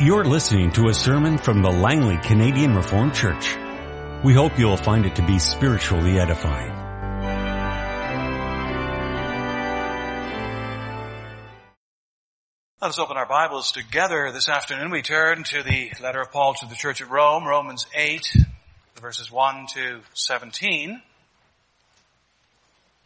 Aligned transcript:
You're 0.00 0.24
listening 0.24 0.72
to 0.72 0.88
a 0.88 0.92
sermon 0.92 1.38
from 1.38 1.62
the 1.62 1.70
Langley 1.70 2.16
Canadian 2.16 2.74
Reformed 2.74 3.14
Church. 3.14 3.56
We 4.24 4.34
hope 4.34 4.58
you'll 4.58 4.76
find 4.76 5.06
it 5.06 5.14
to 5.14 5.22
be 5.24 5.38
spiritually 5.38 6.18
edifying. 6.18 6.72
Let 12.82 12.88
us 12.88 12.98
open 12.98 13.16
our 13.16 13.26
Bibles 13.26 13.70
together 13.70 14.32
this 14.32 14.48
afternoon. 14.48 14.90
We 14.90 15.02
turn 15.02 15.44
to 15.44 15.62
the 15.62 15.92
letter 16.02 16.20
of 16.20 16.32
Paul 16.32 16.54
to 16.54 16.66
the 16.66 16.74
church 16.74 17.00
at 17.00 17.08
Rome, 17.08 17.46
Romans 17.46 17.86
8, 17.94 18.36
verses 19.00 19.30
1 19.30 19.68
to 19.74 20.00
17. 20.14 21.00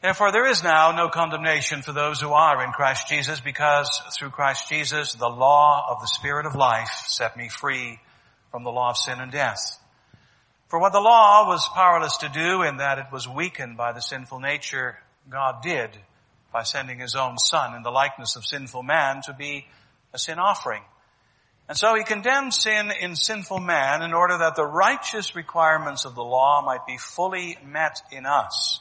Therefore 0.01 0.30
there 0.30 0.46
is 0.46 0.62
now 0.62 0.93
no 0.93 1.09
condemnation 1.09 1.83
for 1.83 1.93
those 1.93 2.21
who 2.21 2.31
are 2.31 2.62
in 2.62 2.71
Christ 2.71 3.09
Jesus 3.09 3.41
because 3.41 4.01
through 4.17 4.31
Christ 4.31 4.69
Jesus 4.69 5.14
the 5.14 5.29
law 5.29 5.85
of 5.91 6.01
the 6.01 6.07
Spirit 6.07 6.46
of 6.46 6.55
life 6.55 7.07
set 7.09 7.36
me 7.36 7.49
free 7.49 7.99
from 8.53 8.63
the 8.63 8.71
law 8.71 8.91
of 8.91 8.96
sin 8.96 9.19
and 9.19 9.32
death. 9.32 9.58
For 10.69 10.79
what 10.79 10.93
the 10.93 11.00
law 11.00 11.49
was 11.49 11.69
powerless 11.75 12.19
to 12.19 12.29
do 12.29 12.63
in 12.63 12.77
that 12.77 13.00
it 13.00 13.07
was 13.13 13.27
weakened 13.27 13.77
by 13.77 13.93
the 13.93 14.00
sinful 14.00 14.39
nature, 14.39 14.99
God 15.29 15.63
did 15.63 15.91
by 16.53 16.63
sending 16.63 17.00
his 17.00 17.17
own 17.17 17.36
son 17.36 17.75
in 17.75 17.83
the 17.83 17.91
likeness 17.91 18.36
of 18.36 18.44
sinful 18.44 18.85
man 18.85 19.22
to 19.27 19.33
be 19.33 19.67
a 20.14 20.19
sin 20.19 20.39
offering. 20.39 20.83
And 21.69 21.77
so 21.77 21.96
he 21.96 22.05
condemned 22.05 22.55
sin 22.55 22.93
in 23.00 23.17
sinful 23.17 23.58
man 23.58 24.03
in 24.03 24.14
order 24.14 24.39
that 24.39 24.55
the 24.55 24.64
righteous 24.64 25.35
requirements 25.35 26.05
of 26.05 26.14
the 26.14 26.25
law 26.25 26.63
might 26.64 26.86
be 26.86 26.99
fully 26.99 27.58
met 27.64 28.00
in 28.13 28.27
us 28.27 28.80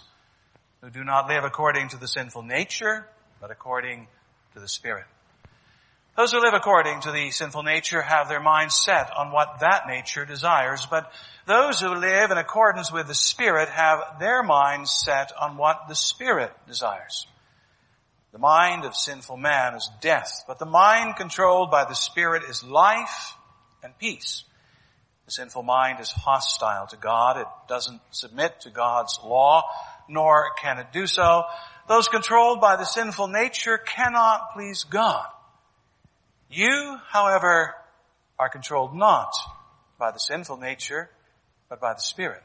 who 0.81 0.89
do 0.89 1.03
not 1.03 1.27
live 1.27 1.43
according 1.43 1.89
to 1.89 1.97
the 1.97 2.07
sinful 2.07 2.43
nature, 2.43 3.07
but 3.41 3.51
according 3.51 4.07
to 4.53 4.59
the 4.59 4.67
Spirit. 4.67 5.05
Those 6.15 6.31
who 6.31 6.41
live 6.41 6.55
according 6.55 7.01
to 7.01 7.11
the 7.11 7.29
sinful 7.29 7.61
nature 7.61 8.01
have 8.01 8.27
their 8.27 8.39
minds 8.39 8.73
set 8.73 9.11
on 9.15 9.31
what 9.31 9.59
that 9.59 9.87
nature 9.87 10.25
desires, 10.25 10.87
but 10.89 11.11
those 11.45 11.79
who 11.79 11.93
live 11.93 12.31
in 12.31 12.37
accordance 12.39 12.91
with 12.91 13.07
the 13.07 13.13
Spirit 13.13 13.69
have 13.69 14.19
their 14.19 14.41
minds 14.41 14.91
set 14.91 15.31
on 15.39 15.57
what 15.57 15.87
the 15.87 15.95
Spirit 15.95 16.51
desires. 16.67 17.27
The 18.31 18.39
mind 18.39 18.83
of 18.83 18.95
sinful 18.95 19.37
man 19.37 19.75
is 19.75 19.89
death, 20.01 20.43
but 20.47 20.59
the 20.59 20.65
mind 20.65 21.15
controlled 21.17 21.69
by 21.69 21.85
the 21.85 21.93
Spirit 21.93 22.43
is 22.49 22.63
life 22.63 23.35
and 23.83 23.97
peace. 23.97 24.43
The 25.27 25.31
sinful 25.31 25.63
mind 25.63 25.99
is 25.99 26.09
hostile 26.11 26.87
to 26.87 26.97
God. 26.97 27.37
It 27.37 27.47
doesn't 27.67 28.01
submit 28.11 28.61
to 28.61 28.69
God's 28.69 29.19
law, 29.23 29.63
nor 30.09 30.51
can 30.61 30.79
it 30.79 30.87
do 30.91 31.07
so. 31.07 31.43
Those 31.87 32.07
controlled 32.07 32.59
by 32.59 32.75
the 32.75 32.85
sinful 32.85 33.27
nature 33.27 33.77
cannot 33.77 34.53
please 34.53 34.83
God. 34.83 35.25
You, 36.49 36.97
however, 37.09 37.73
are 38.39 38.49
controlled 38.49 38.95
not 38.95 39.33
by 39.97 40.11
the 40.11 40.19
sinful 40.19 40.57
nature, 40.57 41.09
but 41.69 41.81
by 41.81 41.93
the 41.93 42.01
Spirit. 42.01 42.43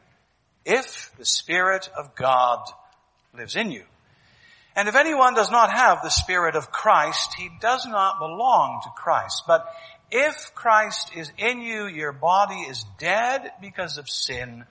If 0.65 1.13
the 1.19 1.25
Spirit 1.25 1.89
of 1.97 2.15
God 2.15 2.61
lives 3.35 3.57
in 3.57 3.71
you. 3.71 3.85
And 4.75 4.89
if 4.89 4.97
anyone 4.97 5.35
does 5.35 5.51
not 5.51 5.77
have 5.77 6.03
the 6.03 6.09
Spirit 6.09 6.57
of 6.57 6.73
Christ, 6.73 7.35
he 7.35 7.51
does 7.61 7.87
not 7.87 8.19
belong 8.19 8.81
to 8.85 8.91
Christ. 8.91 9.43
But 9.47 9.67
if 10.11 10.55
Christ 10.55 11.11
is 11.15 11.31
in 11.37 11.61
you, 11.61 11.87
your 11.87 12.13
body 12.13 12.61
is 12.61 12.85
dead 12.99 13.51
because 13.61 13.99
of 13.99 14.09
sin, 14.09 14.65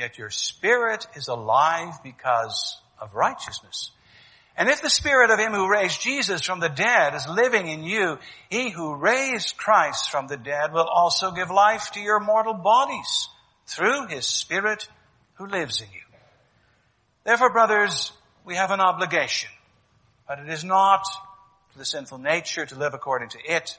yet 0.00 0.18
your 0.18 0.30
spirit 0.30 1.06
is 1.14 1.28
alive 1.28 2.02
because 2.02 2.80
of 2.98 3.14
righteousness. 3.14 3.92
And 4.56 4.68
if 4.68 4.82
the 4.82 4.90
spirit 4.90 5.30
of 5.30 5.38
him 5.38 5.52
who 5.52 5.70
raised 5.70 6.00
Jesus 6.00 6.44
from 6.44 6.60
the 6.60 6.68
dead 6.68 7.14
is 7.14 7.28
living 7.28 7.68
in 7.68 7.84
you, 7.84 8.18
he 8.50 8.70
who 8.70 8.96
raised 8.96 9.56
Christ 9.56 10.10
from 10.10 10.26
the 10.26 10.36
dead 10.36 10.72
will 10.72 10.88
also 10.88 11.30
give 11.30 11.50
life 11.50 11.92
to 11.92 12.00
your 12.00 12.20
mortal 12.20 12.54
bodies 12.54 13.28
through 13.66 14.08
his 14.08 14.26
spirit 14.26 14.88
who 15.34 15.46
lives 15.46 15.80
in 15.80 15.88
you. 15.92 16.00
Therefore, 17.24 17.52
brothers, 17.52 18.12
we 18.44 18.56
have 18.56 18.70
an 18.70 18.80
obligation, 18.80 19.50
but 20.26 20.40
it 20.40 20.48
is 20.48 20.64
not 20.64 21.04
to 21.72 21.78
the 21.78 21.84
sinful 21.84 22.18
nature 22.18 22.66
to 22.66 22.78
live 22.78 22.94
according 22.94 23.28
to 23.30 23.38
it. 23.44 23.78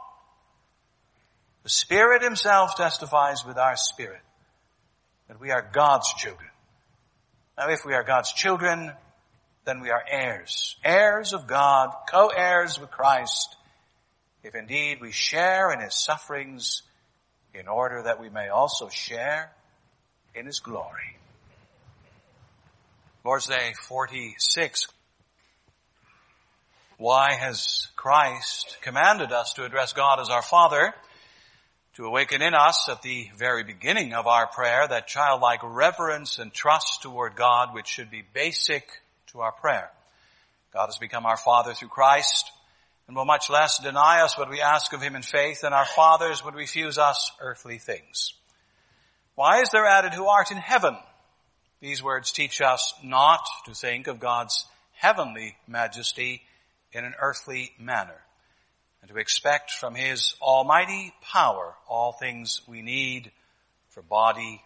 The 1.63 1.69
Spirit 1.69 2.23
Himself 2.23 2.75
testifies 2.75 3.45
with 3.45 3.57
our 3.57 3.75
spirit 3.75 4.21
that 5.27 5.39
we 5.39 5.51
are 5.51 5.67
God's 5.73 6.11
children. 6.13 6.49
Now 7.57 7.69
if 7.69 7.85
we 7.85 7.93
are 7.93 8.03
God's 8.03 8.31
children, 8.31 8.91
then 9.65 9.81
we 9.81 9.91
are 9.91 10.03
heirs. 10.09 10.75
Heirs 10.83 11.33
of 11.33 11.47
God, 11.47 11.91
co-heirs 12.09 12.79
with 12.79 12.89
Christ, 12.89 13.55
if 14.43 14.55
indeed 14.55 14.99
we 15.01 15.11
share 15.11 15.71
in 15.71 15.79
His 15.79 15.95
sufferings 15.95 16.81
in 17.53 17.67
order 17.67 18.03
that 18.03 18.19
we 18.19 18.29
may 18.29 18.49
also 18.49 18.89
share 18.89 19.51
in 20.33 20.47
His 20.47 20.59
glory. 20.59 21.17
Lord's 23.23 23.45
Day 23.45 23.73
46. 23.87 24.87
Why 26.97 27.33
has 27.33 27.87
Christ 27.95 28.77
commanded 28.81 29.31
us 29.31 29.53
to 29.53 29.65
address 29.65 29.93
God 29.93 30.19
as 30.19 30.29
our 30.29 30.41
Father? 30.41 30.93
To 32.01 32.07
awaken 32.07 32.41
in 32.41 32.55
us 32.55 32.89
at 32.89 33.03
the 33.03 33.29
very 33.37 33.63
beginning 33.63 34.15
of 34.15 34.25
our 34.25 34.47
prayer 34.47 34.87
that 34.87 35.05
childlike 35.05 35.59
reverence 35.61 36.39
and 36.39 36.51
trust 36.51 37.03
toward 37.03 37.35
God 37.35 37.75
which 37.75 37.85
should 37.85 38.09
be 38.09 38.23
basic 38.23 38.89
to 39.27 39.41
our 39.41 39.51
prayer. 39.51 39.91
God 40.73 40.87
has 40.87 40.97
become 40.97 41.27
our 41.27 41.37
Father 41.37 41.75
through 41.75 41.89
Christ 41.89 42.49
and 43.05 43.15
will 43.15 43.25
much 43.25 43.51
less 43.51 43.77
deny 43.77 44.21
us 44.21 44.35
what 44.35 44.49
we 44.49 44.61
ask 44.61 44.93
of 44.93 45.01
Him 45.03 45.15
in 45.15 45.21
faith 45.21 45.61
than 45.61 45.73
our 45.73 45.85
fathers 45.85 46.43
would 46.43 46.55
refuse 46.55 46.97
us 46.97 47.31
earthly 47.39 47.77
things. 47.77 48.33
Why 49.35 49.61
is 49.61 49.69
there 49.69 49.85
added 49.85 50.15
who 50.15 50.25
art 50.25 50.49
in 50.49 50.57
heaven? 50.57 50.97
These 51.81 52.01
words 52.01 52.31
teach 52.31 52.61
us 52.61 52.95
not 53.03 53.45
to 53.65 53.75
think 53.75 54.07
of 54.07 54.19
God's 54.19 54.65
heavenly 54.93 55.55
majesty 55.67 56.41
in 56.93 57.05
an 57.05 57.13
earthly 57.21 57.73
manner, 57.77 58.23
and 59.01 59.11
to 59.11 59.17
expect 59.17 59.71
from 59.71 59.95
His 59.95 60.35
almighty 60.41 61.13
power 61.21 61.73
all 61.87 62.13
things 62.13 62.61
we 62.67 62.81
need 62.81 63.31
for 63.89 64.01
body 64.01 64.61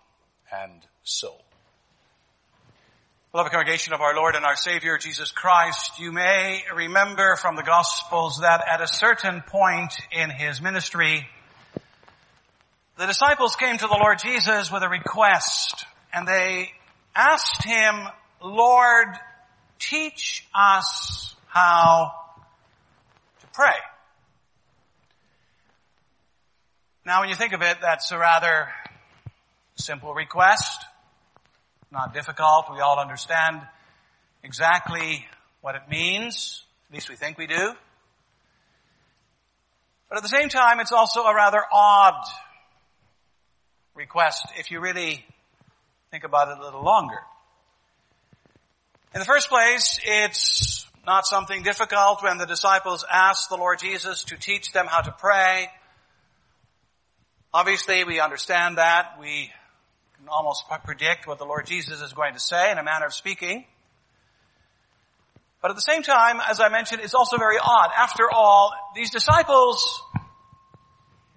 and 0.52 0.82
soul. 1.04 1.42
Beloved 3.32 3.52
congregation 3.52 3.94
of 3.94 4.02
our 4.02 4.16
Lord 4.16 4.36
and 4.36 4.46
our 4.46 4.56
Savior 4.56 4.98
Jesus 4.98 5.32
Christ, 5.32 6.00
you 6.00 6.12
may 6.12 6.64
remember 6.74 7.36
from 7.36 7.56
the 7.56 7.64
Gospels 7.64 8.40
that 8.42 8.64
at 8.70 8.82
a 8.82 8.88
certain 8.88 9.42
point 9.42 9.94
in 10.12 10.30
His 10.30 10.62
ministry, 10.62 11.28
the 12.98 13.08
disciples 13.08 13.58
came 13.58 13.78
to 13.78 13.88
the 13.88 14.00
Lord 14.02 14.20
Jesus 14.20 14.72
with 14.72 14.84
a 14.84 14.90
request 14.90 15.86
and 16.14 16.26
they 16.26 16.72
asked 17.14 17.64
him, 17.66 18.08
Lord, 18.42 19.08
teach 19.80 20.48
us 20.58 21.36
how 21.48 22.14
to 23.42 23.48
pray. 23.48 23.76
Now 27.06 27.20
when 27.20 27.30
you 27.30 27.36
think 27.36 27.54
of 27.54 27.62
it, 27.62 27.78
that's 27.82 28.12
a 28.12 28.18
rather 28.18 28.68
simple 29.76 30.16
request. 30.16 30.84
Not 31.92 32.16
difficult. 32.16 32.66
We 32.74 32.80
all 32.80 33.00
understand 33.00 33.62
exactly 34.44 35.24
what 35.62 35.76
it 35.76 35.84
means. 35.88 36.64
At 36.90 36.96
least 36.96 37.10
we 37.10 37.16
think 37.16 37.38
we 37.38 37.46
do. 37.46 37.74
But 40.10 40.18
at 40.18 40.24
the 40.24 40.30
same 40.30 40.50
time, 40.50 40.80
it's 40.80 40.92
also 40.92 41.22
a 41.22 41.36
rather 41.36 41.62
odd 41.72 42.24
request 43.94 44.48
if 44.58 44.72
you 44.72 44.80
really 44.80 45.24
think 46.10 46.24
about 46.24 46.48
it 46.48 46.58
a 46.58 46.64
little 46.64 46.84
longer. 46.84 47.20
In 49.14 49.20
the 49.20 49.26
first 49.26 49.50
place, 49.50 50.00
it's 50.04 50.88
not 51.06 51.28
something 51.28 51.62
difficult 51.62 52.24
when 52.24 52.40
the 52.40 52.48
disciples 52.48 53.06
asked 53.12 53.50
the 53.50 53.58
Lord 53.58 53.78
Jesus 53.78 54.24
to 54.24 54.38
teach 54.38 54.72
them 54.72 54.88
how 54.88 55.02
to 55.02 55.12
pray. 55.12 55.70
Obviously, 57.56 58.04
we 58.04 58.20
understand 58.20 58.80
that. 58.80 59.16
We 59.18 59.50
can 60.18 60.28
almost 60.28 60.66
predict 60.84 61.26
what 61.26 61.38
the 61.38 61.46
Lord 61.46 61.66
Jesus 61.66 62.02
is 62.02 62.12
going 62.12 62.34
to 62.34 62.40
say 62.40 62.70
in 62.70 62.78
a 62.78 62.84
manner 62.84 63.06
of 63.06 63.14
speaking. 63.14 63.64
But 65.62 65.72
at 65.72 65.78
the 65.78 65.82
same 65.82 66.04
time, 66.04 66.42
as 66.46 66.60
I 66.60 66.68
mentioned, 66.68 67.00
it's 67.02 67.14
also 67.14 67.38
very 67.38 67.56
odd. 67.58 67.92
After 67.98 68.30
all, 68.30 68.74
these 68.94 69.10
disciples 69.10 70.02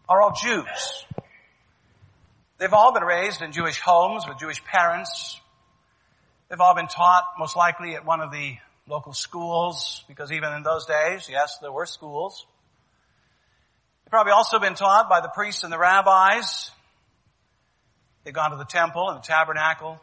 are 0.08 0.20
all 0.20 0.32
Jews. 0.32 1.04
They've 2.58 2.74
all 2.74 2.92
been 2.92 3.04
raised 3.04 3.40
in 3.40 3.52
Jewish 3.52 3.78
homes 3.78 4.24
with 4.26 4.40
Jewish 4.40 4.64
parents. 4.64 5.40
They've 6.48 6.60
all 6.60 6.74
been 6.74 6.88
taught 6.88 7.26
most 7.38 7.54
likely 7.54 7.94
at 7.94 8.04
one 8.04 8.20
of 8.20 8.32
the 8.32 8.56
local 8.88 9.12
schools, 9.12 10.02
because 10.08 10.32
even 10.32 10.52
in 10.54 10.64
those 10.64 10.84
days, 10.84 11.28
yes, 11.30 11.58
there 11.62 11.70
were 11.70 11.86
schools. 11.86 12.44
Probably 14.10 14.32
also 14.32 14.58
been 14.58 14.74
taught 14.74 15.10
by 15.10 15.20
the 15.20 15.28
priests 15.28 15.64
and 15.64 15.72
the 15.72 15.78
rabbis. 15.78 16.70
They've 18.24 18.32
gone 18.32 18.52
to 18.52 18.56
the 18.56 18.64
temple 18.64 19.10
and 19.10 19.18
the 19.18 19.26
tabernacle, 19.26 20.00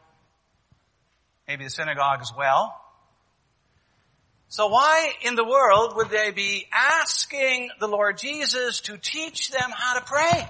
maybe 1.47 1.63
the 1.63 1.69
synagogue 1.71 2.19
as 2.21 2.31
well. 2.37 2.79
So 4.47 4.67
why 4.67 5.11
in 5.23 5.35
the 5.35 5.43
world 5.43 5.95
would 5.95 6.09
they 6.09 6.31
be 6.31 6.67
asking 6.71 7.71
the 7.79 7.87
Lord 7.87 8.19
Jesus 8.19 8.81
to 8.81 8.97
teach 8.97 9.49
them 9.49 9.71
how 9.75 9.99
to 9.99 10.05
pray? 10.05 10.47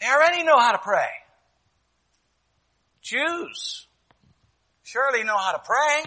They 0.00 0.06
already 0.06 0.44
know 0.44 0.58
how 0.58 0.72
to 0.72 0.78
pray. 0.78 1.08
Jews 3.02 3.86
surely 4.84 5.24
know 5.24 5.36
how 5.36 5.52
to 5.52 5.62
pray. 5.64 6.04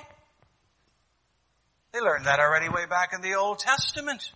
They 1.91 1.99
learned 1.99 2.25
that 2.25 2.39
already 2.39 2.69
way 2.69 2.85
back 2.85 3.11
in 3.13 3.21
the 3.21 3.35
Old 3.35 3.59
Testament. 3.59 4.31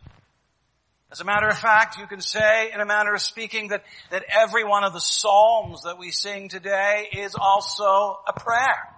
As 1.13 1.21
a 1.21 1.25
matter 1.25 1.47
of 1.47 1.55
fact, 1.55 1.99
you 1.99 2.07
can 2.07 2.21
say 2.21 2.71
in 2.73 2.81
a 2.81 2.87
manner 2.87 3.13
of 3.13 3.21
speaking 3.21 3.67
that, 3.67 3.83
that 4.09 4.23
every 4.27 4.63
one 4.63 4.83
of 4.83 4.93
the 4.93 4.99
Psalms 4.99 5.83
that 5.83 5.99
we 5.99 6.09
sing 6.09 6.49
today 6.49 7.07
is 7.13 7.35
also 7.39 8.19
a 8.27 8.33
prayer. 8.35 8.89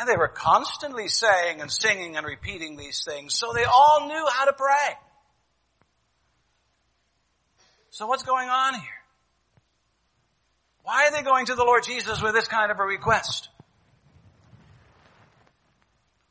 And 0.00 0.08
they 0.08 0.16
were 0.16 0.26
constantly 0.26 1.06
saying 1.06 1.60
and 1.60 1.70
singing 1.70 2.16
and 2.16 2.26
repeating 2.26 2.76
these 2.76 3.04
things, 3.04 3.38
so 3.38 3.52
they 3.54 3.62
all 3.62 4.08
knew 4.08 4.26
how 4.28 4.46
to 4.46 4.52
pray. 4.52 4.98
So 7.90 8.08
what's 8.08 8.24
going 8.24 8.48
on 8.48 8.74
here? 8.74 8.82
Why 10.82 11.06
are 11.06 11.12
they 11.12 11.22
going 11.22 11.46
to 11.46 11.54
the 11.54 11.64
Lord 11.64 11.84
Jesus 11.84 12.20
with 12.20 12.34
this 12.34 12.48
kind 12.48 12.72
of 12.72 12.80
a 12.80 12.84
request? 12.84 13.48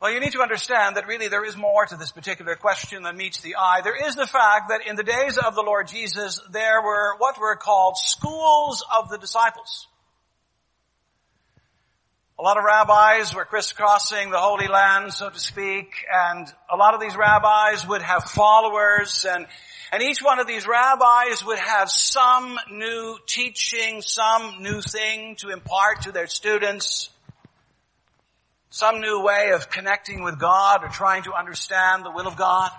Well, 0.06 0.14
you 0.14 0.20
need 0.20 0.34
to 0.34 0.44
understand 0.44 0.98
that 0.98 1.08
really 1.08 1.30
there 1.30 1.44
is 1.44 1.58
more 1.58 1.84
to 1.84 1.96
this 1.96 2.12
particular 2.12 2.56
question 2.56 3.02
than 3.02 3.18
meets 3.18 3.42
the 3.42 3.56
eye. 3.56 3.82
There 3.84 4.08
is 4.08 4.14
the 4.14 4.28
fact 4.28 4.70
that 4.70 4.86
in 4.86 4.96
the 4.96 5.02
days 5.02 5.40
of 5.40 5.56
the 5.56 5.64
Lord 5.64 5.88
Jesus, 5.88 6.40
there 6.52 6.84
were 6.84 7.16
what 7.18 7.40
were 7.40 7.56
called 7.56 7.98
schools 7.98 8.86
of 8.96 9.10
the 9.10 9.18
disciples. 9.18 9.88
A 12.38 12.44
lot 12.44 12.60
of 12.60 12.64
rabbis 12.66 13.34
were 13.34 13.46
crisscrossing 13.46 14.30
the 14.30 14.38
Holy 14.38 14.68
Land, 14.68 15.12
so 15.12 15.32
to 15.32 15.40
speak, 15.40 16.06
and 16.14 16.54
a 16.72 16.78
lot 16.78 16.94
of 16.94 17.02
these 17.02 17.16
rabbis 17.16 17.88
would 17.88 18.04
have 18.04 18.26
followers 18.26 19.26
and, 19.28 19.48
and 19.92 20.04
each 20.04 20.22
one 20.22 20.38
of 20.38 20.46
these 20.46 20.68
rabbis 20.68 21.44
would 21.44 21.58
have 21.58 21.90
some 21.90 22.60
new 22.70 23.18
teaching, 23.26 24.04
some 24.04 24.62
new 24.62 24.82
thing 24.82 25.36
to 25.38 25.50
impart 25.50 26.04
to 26.04 26.12
their 26.12 26.28
students, 26.28 27.10
some 28.76 29.00
new 29.00 29.22
way 29.22 29.52
of 29.54 29.70
connecting 29.70 30.22
with 30.22 30.38
God 30.38 30.84
or 30.84 30.90
trying 30.90 31.24
to 31.24 31.34
understand 31.34 32.04
the 32.04 32.12
will 32.12 32.28
of 32.28 32.36
God. 32.36 32.70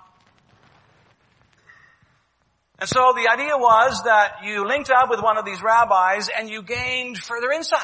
And 2.78 2.86
so 2.86 3.14
the 3.16 3.30
idea 3.32 3.56
was 3.56 4.02
that 4.04 4.44
you 4.44 4.68
linked 4.68 4.90
up 4.90 5.08
with 5.08 5.22
one 5.22 5.38
of 5.38 5.46
these 5.46 5.62
rabbis 5.62 6.28
and 6.28 6.50
you 6.50 6.60
gained 6.62 7.16
further 7.16 7.50
insight. 7.50 7.80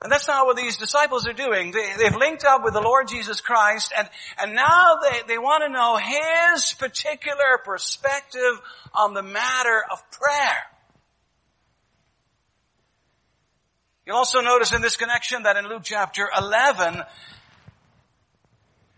And 0.00 0.10
that's 0.10 0.26
not 0.26 0.46
what 0.46 0.56
these 0.56 0.78
disciples 0.78 1.28
are 1.28 1.34
doing. 1.34 1.72
They, 1.72 2.04
have 2.04 2.16
linked 2.16 2.46
up 2.46 2.64
with 2.64 2.72
the 2.72 2.80
Lord 2.80 3.06
Jesus 3.06 3.42
Christ 3.42 3.92
and, 3.94 4.08
and 4.38 4.54
now 4.54 5.00
they, 5.02 5.34
they 5.34 5.38
want 5.38 5.64
to 5.64 5.68
know 5.68 5.98
His 5.98 6.72
particular 6.72 7.58
perspective 7.62 8.58
on 8.94 9.12
the 9.12 9.22
matter 9.22 9.82
of 9.92 10.02
prayer. 10.12 10.79
You'll 14.10 14.18
also 14.18 14.40
notice 14.40 14.72
in 14.72 14.82
this 14.82 14.96
connection 14.96 15.44
that 15.44 15.56
in 15.56 15.68
Luke 15.68 15.82
chapter 15.84 16.28
11, 16.36 17.00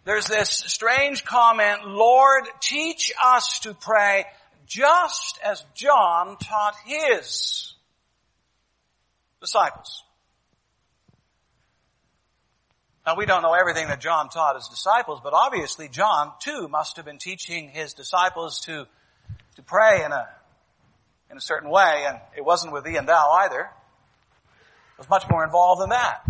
there's 0.07 0.27
this 0.27 0.49
strange 0.49 1.23
comment, 1.23 1.87
Lord, 1.87 2.45
teach 2.63 3.13
us 3.23 3.59
to 3.65 3.75
pray 3.75 4.25
just 4.65 5.39
as 5.45 5.63
John 5.75 6.39
taught 6.39 6.77
his 6.87 7.75
disciples. 9.39 10.03
Now 13.05 13.15
we 13.15 13.27
don't 13.27 13.43
know 13.43 13.53
everything 13.53 13.89
that 13.89 14.01
John 14.01 14.31
taught 14.31 14.57
his 14.57 14.69
disciples, 14.69 15.21
but 15.23 15.35
obviously 15.35 15.91
John 15.91 16.33
too 16.41 16.69
must 16.69 16.97
have 16.97 17.05
been 17.05 17.19
teaching 17.19 17.69
his 17.69 17.93
disciples 17.93 18.61
to, 18.61 18.87
to 19.57 19.63
pray 19.63 20.07
in 20.07 20.11
a, 20.11 20.27
in 21.31 21.37
a 21.37 21.41
certain 21.43 21.69
way, 21.69 22.07
and 22.09 22.19
it 22.35 22.47
wasn't 22.47 22.73
with 22.73 22.85
thee 22.85 22.97
and 22.97 23.07
thou 23.07 23.29
either. 23.43 23.69
It 24.93 24.99
was 24.99 25.11
much 25.11 25.25
more 25.31 25.45
involved 25.45 25.83
than 25.83 25.91
that. 25.91 26.23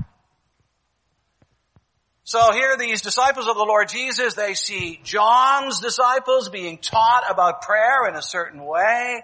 So 2.24 2.52
here 2.52 2.76
these 2.78 3.02
disciples 3.02 3.48
of 3.48 3.56
the 3.56 3.64
Lord 3.64 3.88
Jesus, 3.88 4.34
they 4.34 4.54
see 4.54 5.00
John's 5.02 5.80
disciples 5.80 6.48
being 6.48 6.78
taught 6.78 7.24
about 7.28 7.62
prayer 7.62 8.08
in 8.08 8.14
a 8.14 8.22
certain 8.22 8.64
way, 8.64 9.22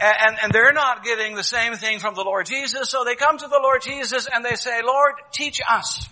and, 0.00 0.38
and, 0.42 0.52
they're 0.52 0.72
not 0.72 1.04
getting 1.04 1.34
the 1.34 1.42
same 1.42 1.74
thing 1.74 1.98
from 1.98 2.14
the 2.14 2.22
Lord 2.22 2.46
Jesus, 2.46 2.88
so 2.88 3.04
they 3.04 3.16
come 3.16 3.36
to 3.36 3.48
the 3.48 3.60
Lord 3.60 3.82
Jesus 3.82 4.28
and 4.32 4.44
they 4.44 4.54
say, 4.54 4.80
Lord, 4.84 5.14
teach 5.32 5.60
us 5.68 6.08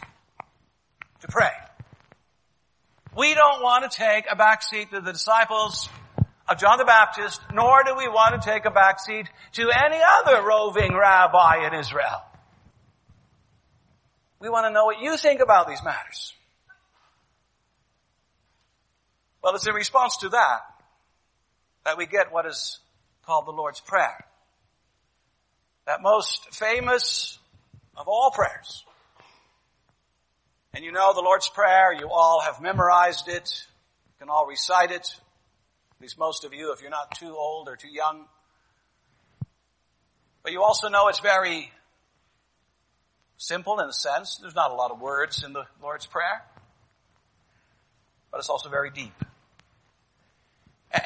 to 1.21 1.29
pray. 1.29 1.53
We 3.17 3.35
don't 3.35 3.63
want 3.63 3.91
to 3.91 3.97
take 3.97 4.27
a 4.31 4.37
backseat 4.37 4.91
to 4.91 5.01
the 5.01 5.13
disciples 5.13 5.89
of 6.49 6.59
John 6.59 6.79
the 6.79 6.85
Baptist, 6.85 7.41
nor 7.53 7.83
do 7.85 7.97
we 7.97 8.09
want 8.09 8.41
to 8.41 8.49
take 8.49 8.65
a 8.65 8.71
backseat 8.71 9.27
to 9.53 9.71
any 9.71 10.01
other 10.19 10.47
roving 10.47 10.97
rabbi 10.97 11.67
in 11.67 11.75
Israel. 11.75 12.23
We 14.39 14.49
want 14.49 14.67
to 14.67 14.73
know 14.73 14.85
what 14.85 15.01
you 15.01 15.17
think 15.17 15.41
about 15.41 15.67
these 15.67 15.83
matters. 15.83 16.35
Well, 19.43 19.55
it's 19.55 19.67
in 19.67 19.75
response 19.75 20.19
to 20.19 20.29
that 20.31 20.61
that 21.85 21.97
we 21.97 22.07
get 22.07 22.33
what 22.33 22.47
is 22.47 22.81
called 23.25 23.47
the 23.47 23.53
Lord's 23.53 23.81
Prayer. 23.81 24.25
That 25.87 26.03
most 26.03 26.53
famous 26.53 27.39
of 27.97 28.09
all 28.09 28.33
prayers. 28.33 28.85
And 30.75 30.85
you 30.85 30.93
know 30.93 31.15
the 31.15 31.21
Lord's 31.21 31.49
Prayer, 31.49 31.93
you 31.93 32.09
all 32.11 32.41
have 32.41 32.61
memorized 32.61 33.29
it, 33.29 33.67
you 34.09 34.15
can 34.19 34.29
all 34.29 34.47
recite 34.47 34.91
it, 34.91 35.09
at 35.99 36.03
least 36.03 36.19
most 36.19 36.45
of 36.45 36.53
you 36.53 36.73
if 36.73 36.83
you're 36.83 36.91
not 36.91 37.17
too 37.19 37.35
old 37.35 37.69
or 37.69 37.77
too 37.77 37.89
young. 37.89 38.27
But 40.43 40.53
you 40.53 40.63
also 40.63 40.89
know 40.89 41.09
it's 41.09 41.21
very 41.21 41.73
simple 43.39 43.81
in 43.81 43.89
a 43.89 43.93
sense. 43.93 44.39
There's 44.41 44.55
not 44.55 44.71
a 44.71 44.75
lot 44.75 44.91
of 44.91 45.01
words 45.01 45.43
in 45.43 45.53
the 45.53 45.65
Lord's 45.83 46.07
Prayer. 46.07 46.43
But 48.31 48.39
it's 48.39 48.49
also 48.49 48.69
very 48.69 48.91
deep. 48.91 49.15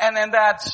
And 0.00 0.16
then 0.16 0.32
that 0.32 0.68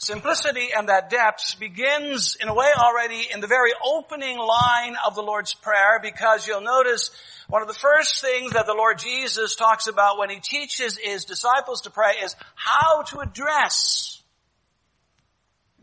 simplicity 0.00 0.68
and 0.76 0.88
that 0.88 1.10
depth 1.10 1.58
begins 1.60 2.36
in 2.40 2.48
a 2.48 2.54
way 2.54 2.68
already 2.76 3.22
in 3.32 3.40
the 3.40 3.46
very 3.46 3.72
opening 3.84 4.38
line 4.38 4.96
of 5.06 5.14
the 5.14 5.22
Lord's 5.22 5.52
Prayer 5.52 6.00
because 6.02 6.46
you'll 6.46 6.62
notice 6.62 7.10
one 7.48 7.60
of 7.60 7.68
the 7.68 7.74
first 7.74 8.22
things 8.22 8.54
that 8.54 8.64
the 8.64 8.74
Lord 8.74 8.98
Jesus 8.98 9.56
talks 9.56 9.88
about 9.88 10.18
when 10.18 10.30
He 10.30 10.40
teaches 10.40 10.96
His 10.96 11.26
disciples 11.26 11.82
to 11.82 11.90
pray 11.90 12.14
is 12.24 12.34
how 12.54 13.02
to 13.02 13.20
address 13.20 14.22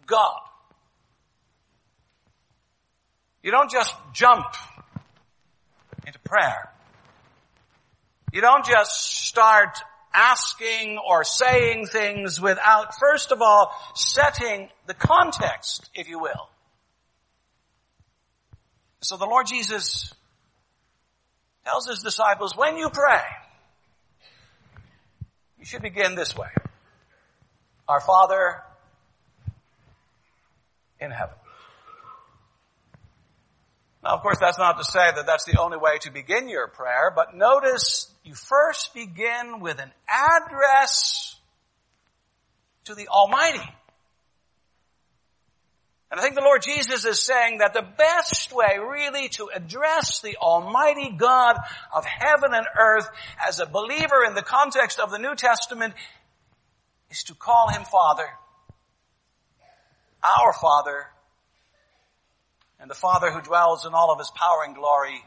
God. 0.07 0.39
You 3.43 3.51
don't 3.51 3.69
just 3.69 3.93
jump 4.13 4.47
into 6.07 6.19
prayer. 6.19 6.71
You 8.33 8.41
don't 8.41 8.65
just 8.65 9.25
start 9.27 9.77
asking 10.17 10.97
or 10.97 11.24
saying 11.24 11.86
things 11.86 12.41
without 12.41 12.95
first 13.00 13.31
of 13.31 13.41
all 13.41 13.71
setting 13.93 14.67
the 14.88 14.95
context, 14.95 15.89
if 15.93 16.09
you 16.09 16.19
will. 16.19 16.50
So 19.01 19.15
the 19.15 19.25
Lord 19.25 19.45
Jesus 19.45 20.12
tells 21.63 21.88
his 21.88 22.01
disciples, 22.01 22.57
when 22.57 22.77
you 22.77 22.89
pray, 22.89 23.21
you 25.59 25.65
should 25.65 25.83
begin 25.83 26.15
this 26.15 26.36
way. 26.36 26.50
Our 27.88 28.01
Father 28.01 28.63
in 31.00 31.12
heaven. 31.12 31.36
Now, 34.07 34.13
of 34.13 34.21
course, 34.21 34.37
that's 34.39 34.57
not 34.57 34.77
to 34.77 34.85
say 34.85 35.11
that 35.17 35.25
that's 35.25 35.43
the 35.43 35.59
only 35.59 35.77
way 35.77 35.97
to 36.03 36.11
begin 36.11 36.47
your 36.47 36.69
prayer, 36.69 37.11
but 37.13 37.35
notice 37.35 38.09
you 38.23 38.35
first 38.35 38.93
begin 38.93 39.59
with 39.59 39.81
an 39.81 39.91
address 40.07 41.35
to 42.85 42.95
the 42.95 43.09
Almighty. 43.09 43.69
And 46.09 46.21
I 46.21 46.23
think 46.23 46.35
the 46.35 46.41
Lord 46.41 46.61
Jesus 46.61 47.03
is 47.03 47.21
saying 47.21 47.57
that 47.57 47.73
the 47.73 47.85
best 47.97 48.53
way 48.53 48.77
really 48.79 49.27
to 49.29 49.49
address 49.53 50.21
the 50.21 50.37
Almighty 50.37 51.11
God 51.17 51.57
of 51.93 52.05
heaven 52.05 52.51
and 52.53 52.65
earth 52.79 53.09
as 53.45 53.59
a 53.59 53.65
believer 53.65 54.23
in 54.25 54.35
the 54.35 54.41
context 54.41 55.01
of 55.01 55.11
the 55.11 55.19
New 55.19 55.35
Testament 55.35 55.93
is 57.11 57.23
to 57.23 57.35
call 57.35 57.67
him 57.67 57.83
Father, 57.83 58.29
our 60.23 60.53
Father, 60.53 61.07
and 62.79 62.89
the 62.89 62.96
Father 62.96 63.31
who 63.31 63.41
dwells 63.41 63.86
in 63.86 63.93
all 63.93 64.12
of 64.12 64.19
his 64.19 64.29
power 64.31 64.63
and 64.65 64.75
glory 64.75 65.24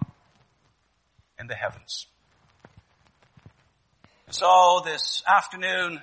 in 1.39 1.47
the 1.47 1.55
heavens. 1.55 2.07
So 4.31 4.83
this 4.85 5.23
afternoon, 5.27 6.01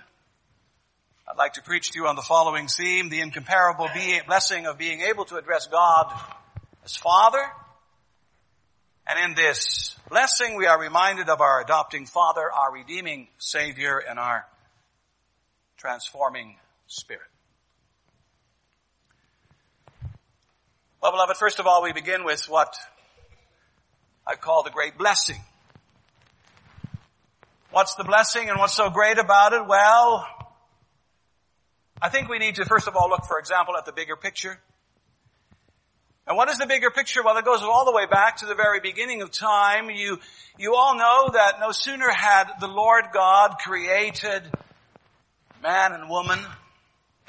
I'd 1.27 1.38
like 1.38 1.54
to 1.54 1.62
preach 1.62 1.92
to 1.92 2.00
you 2.00 2.08
on 2.08 2.16
the 2.16 2.22
following 2.22 2.68
theme, 2.68 3.10
the 3.10 3.22
incomparable 3.22 3.88
being, 3.94 4.22
blessing 4.27 4.66
of 4.66 4.77
being 4.77 5.01
able 5.01 5.25
to 5.25 5.38
address 5.38 5.68
God 5.68 6.13
as 6.84 6.96
Father. 6.96 7.44
And 9.08 9.30
in 9.30 9.36
this 9.36 9.96
blessing, 10.10 10.58
we 10.58 10.66
are 10.68 10.80
reminded 10.80 11.30
of 11.30 11.39
our 11.39 11.62
adopting 11.62 12.06
Father, 12.06 12.51
our 12.51 12.74
redeeming 12.74 13.30
Savior, 13.38 13.98
and 13.98 14.20
our 14.20 14.46
transforming 15.77 16.58
Spirit. 16.88 17.27
Well, 21.01 21.12
beloved, 21.12 21.38
first 21.38 21.60
of 21.60 21.68
all, 21.68 21.84
we 21.84 21.94
begin 21.94 22.24
with 22.24 22.46
what 22.50 22.75
I 24.25 24.36
call 24.36 24.63
the 24.63 24.72
great 24.72 24.98
blessing. 24.98 25.38
What's 27.70 27.94
the 27.94 28.04
blessing 28.04 28.50
and 28.50 28.58
what's 28.58 28.74
so 28.74 28.89
great 28.89 29.20
about 29.20 29.54
it? 29.54 29.68
Well, 29.68 30.27
I 32.01 32.10
think 32.10 32.30
we 32.30 32.39
need 32.39 32.56
to 32.56 32.66
first 32.66 32.88
of 32.88 32.96
all 32.96 33.10
look, 33.10 33.25
for 33.25 33.38
example, 33.38 33.77
at 33.77 33.86
the 33.86 33.92
bigger 33.92 34.16
picture. 34.16 34.60
And 36.25 36.36
what 36.36 36.50
is 36.50 36.58
the 36.58 36.66
bigger 36.66 36.89
picture? 36.89 37.22
Well, 37.24 37.38
it 37.38 37.46
goes 37.46 37.62
all 37.62 37.86
the 37.86 37.94
way 37.94 38.08
back 38.08 38.38
to 38.38 38.48
the 38.48 38.56
very 38.56 38.80
beginning 38.80 39.22
of 39.22 39.32
time. 39.32 39.92
You, 39.92 40.20
you 40.58 40.74
all 40.74 40.98
know 40.98 41.30
that 41.32 41.60
no 41.60 41.72
sooner 41.72 42.10
had 42.10 42.46
the 42.60 42.68
Lord 42.68 43.06
God 43.13 43.58
created 43.63 44.42
man 45.62 45.94
and 45.94 46.10
woman, 46.10 46.39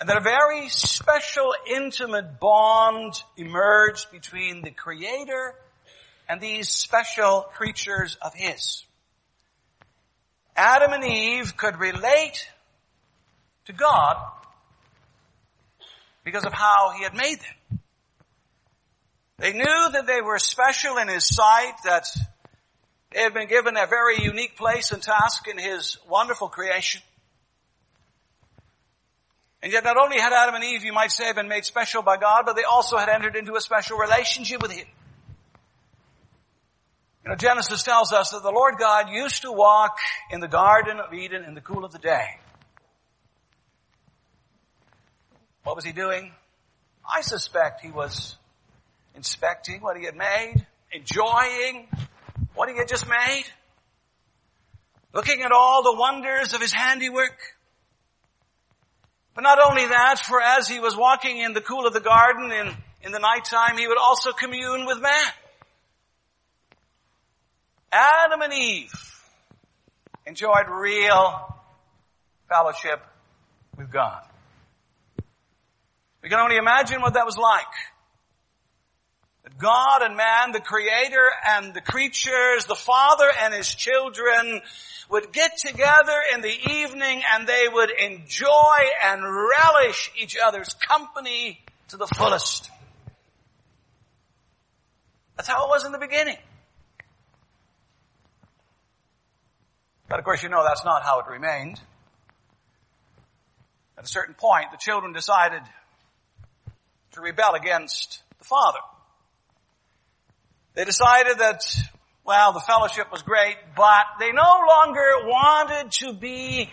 and 0.01 0.09
that 0.09 0.17
a 0.17 0.21
very 0.21 0.69
special, 0.69 1.55
intimate 1.67 2.39
bond 2.39 3.15
emerged 3.37 4.11
between 4.13 4.63
the 4.63 4.71
Creator 4.71 5.55
and 6.29 6.41
these 6.41 6.69
special 6.69 7.43
creatures 7.55 8.17
of 8.23 8.33
His. 8.35 8.85
Adam 10.57 10.93
and 10.93 11.05
Eve 11.05 11.57
could 11.57 11.79
relate 11.79 12.49
to 13.67 13.73
God 13.73 14.17
because 16.25 16.45
of 16.45 16.53
how 16.53 16.93
He 16.97 17.03
had 17.03 17.15
made 17.15 17.39
them. 17.39 17.81
They 19.39 19.53
knew 19.53 19.89
that 19.93 20.07
they 20.07 20.21
were 20.21 20.39
special 20.39 20.97
in 20.99 21.09
His 21.09 21.27
sight, 21.27 21.75
that 21.85 22.07
they 23.13 23.23
had 23.23 23.35
been 23.35 23.49
given 23.49 23.77
a 23.77 23.87
very 23.87 24.23
unique 24.23 24.57
place 24.57 24.93
and 24.93 25.03
task 25.03 25.49
in 25.49 25.59
His 25.59 25.99
wonderful 26.09 26.49
creation. 26.49 27.03
And 29.63 29.73
yet 29.73 29.83
not 29.83 29.97
only 29.97 30.19
had 30.19 30.33
Adam 30.33 30.55
and 30.55 30.65
Eve, 30.65 30.85
you 30.85 30.93
might 30.93 31.11
say, 31.11 31.33
been 31.33 31.49
made 31.49 31.65
special 31.65 32.03
by 32.03 32.17
God, 32.17 32.45
but 32.47 32.55
they 32.55 32.63
also 32.63 32.97
had 32.97 33.09
entered 33.09 33.35
into 33.35 33.55
a 33.57 33.61
special 33.61 33.99
relationship 33.99 34.63
with 34.63 34.71
Him. 34.71 34.87
You 37.25 37.31
know, 37.31 37.37
Genesis 37.37 37.83
tells 37.83 38.13
us 38.13 38.31
that 38.31 38.43
the 38.43 38.53
Lord 38.53 38.75
God 38.79 39.11
used 39.11 39.43
to 39.43 39.53
walk 39.53 39.99
in 40.31 40.41
the 40.41 40.49
Garden 40.49 41.01
of 41.01 41.13
Eden 41.13 41.45
in 41.45 41.55
the 41.55 41.61
cool 41.61 41.85
of 41.85 41.93
the 41.93 41.99
day. 41.99 42.39
What 45.65 45.75
was 45.75 45.85
He 45.85 45.93
doing? 45.93 46.33
I 47.07 47.23
suspect 47.23 47.81
He 47.83 47.91
was 47.91 48.37
inspecting 49.17 49.81
what 49.81 49.97
He 49.97 50.05
had 50.05 50.15
made, 50.15 50.67
enjoying 50.93 51.89
what 52.55 52.69
He 52.69 52.77
had 52.77 52.87
just 52.87 53.09
made, 53.09 53.45
looking 55.13 55.43
at 55.43 55.51
all 55.51 55.83
the 55.83 55.99
wonders 55.99 56.55
of 56.55 56.61
His 56.61 56.73
handiwork. 56.73 57.37
But 59.39 59.45
not 59.45 59.61
only 59.71 59.87
that, 59.87 60.19
for 60.19 60.43
as 60.43 60.67
he 60.67 60.81
was 60.81 60.97
walking 60.97 61.39
in 61.39 61.53
the 61.53 61.61
cool 61.61 61.87
of 61.87 61.93
the 61.93 62.01
garden 62.01 62.51
in, 62.51 62.75
in 63.03 63.13
the 63.13 63.21
nighttime, 63.21 63.79
he 63.79 63.87
would 63.87 63.97
also 63.97 64.33
commune 64.33 64.85
with 64.85 65.01
man. 65.01 65.25
Adam 67.93 68.43
and 68.43 68.53
Eve 68.53 68.93
enjoyed 70.27 70.69
real 70.69 71.57
fellowship 72.49 73.01
with 73.77 73.93
God. 73.93 74.25
We 76.21 76.29
can 76.29 76.41
only 76.41 76.57
imagine 76.57 77.01
what 77.01 77.15
that 77.15 77.25
was 77.25 77.37
like. 77.37 77.63
God 79.59 80.03
and 80.03 80.17
man, 80.17 80.53
the 80.53 80.61
creator 80.61 81.29
and 81.47 81.75
the 81.75 81.81
creatures, 81.81 82.65
the 82.67 82.77
father 82.77 83.29
and 83.43 83.53
his 83.53 83.75
children 83.75 84.61
would 85.11 85.33
get 85.33 85.57
together 85.59 86.21
in 86.35 86.43
the 86.43 86.55
evening 86.71 87.23
and 87.33 87.47
they 87.47 87.67
would 87.71 87.91
enjoy 87.91 88.79
and 89.05 89.23
relish 89.23 90.13
each 90.17 90.37
other's 90.37 90.75
company 90.75 91.61
to 91.89 91.97
the 91.97 92.07
fullest. 92.07 92.71
That's 95.37 95.49
how 95.49 95.67
it 95.67 95.69
was 95.69 95.85
in 95.85 95.93
the 95.93 95.99
beginning. 95.99 96.37
But 100.09 100.19
of 100.19 100.25
course 100.25 100.43
you 100.43 100.49
know 100.49 100.63
that's 100.65 100.85
not 100.85 101.03
how 101.03 101.21
it 101.21 101.27
remained. 101.29 101.81
At 103.97 104.05
a 104.05 104.09
certain 104.09 104.35
point, 104.35 104.67
the 104.71 104.79
children 104.79 105.13
decided 105.13 105.63
to 107.13 107.21
rebel 107.21 107.55
against 107.55 108.23
the 108.39 108.45
father. 108.45 108.79
They 110.75 110.85
decided 110.85 111.39
that 111.39 111.63
well, 112.29 112.53
the 112.53 112.61
fellowship 112.61 113.11
was 113.11 113.23
great, 113.23 113.57
but 113.75 114.05
they 114.21 114.33
no 114.33 114.67
longer 114.69 115.09
wanted 115.25 115.91
to 115.93 116.13
be 116.13 116.71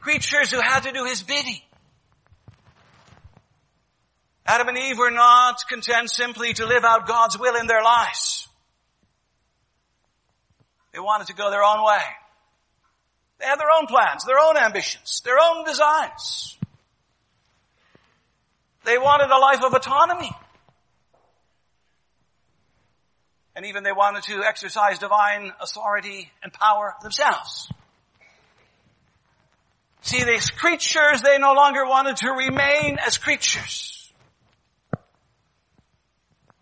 creatures 0.00 0.50
who 0.50 0.60
had 0.60 0.80
to 0.80 0.92
do 0.92 1.06
his 1.06 1.22
bidding. 1.22 1.62
Adam 4.44 4.68
and 4.68 4.76
Eve 4.76 4.98
were 4.98 5.10
not 5.10 5.66
content 5.66 6.10
simply 6.10 6.52
to 6.52 6.66
live 6.66 6.84
out 6.84 7.08
God's 7.08 7.38
will 7.38 7.56
in 7.56 7.66
their 7.66 7.82
lives. 7.82 8.48
They 10.92 11.00
wanted 11.00 11.28
to 11.28 11.34
go 11.34 11.50
their 11.50 11.64
own 11.64 11.82
way. 11.82 12.02
They 13.38 13.46
had 13.46 13.58
their 13.58 13.70
own 13.80 13.86
plans, 13.86 14.26
their 14.26 14.38
own 14.38 14.58
ambitions, 14.58 15.22
their 15.24 15.38
own 15.40 15.64
designs. 15.64 16.58
They 18.84 18.98
wanted 18.98 19.30
a 19.30 19.38
life 19.38 19.64
of 19.64 19.72
autonomy. 19.72 20.32
And 23.62 23.68
even 23.68 23.84
they 23.84 23.92
wanted 23.92 24.24
to 24.24 24.42
exercise 24.42 24.98
divine 24.98 25.52
authority 25.60 26.32
and 26.42 26.52
power 26.52 26.96
themselves. 27.00 27.70
See, 30.00 30.24
these 30.24 30.50
creatures, 30.50 31.22
they 31.22 31.38
no 31.38 31.52
longer 31.52 31.86
wanted 31.86 32.16
to 32.16 32.30
remain 32.32 32.98
as 32.98 33.18
creatures. 33.18 34.12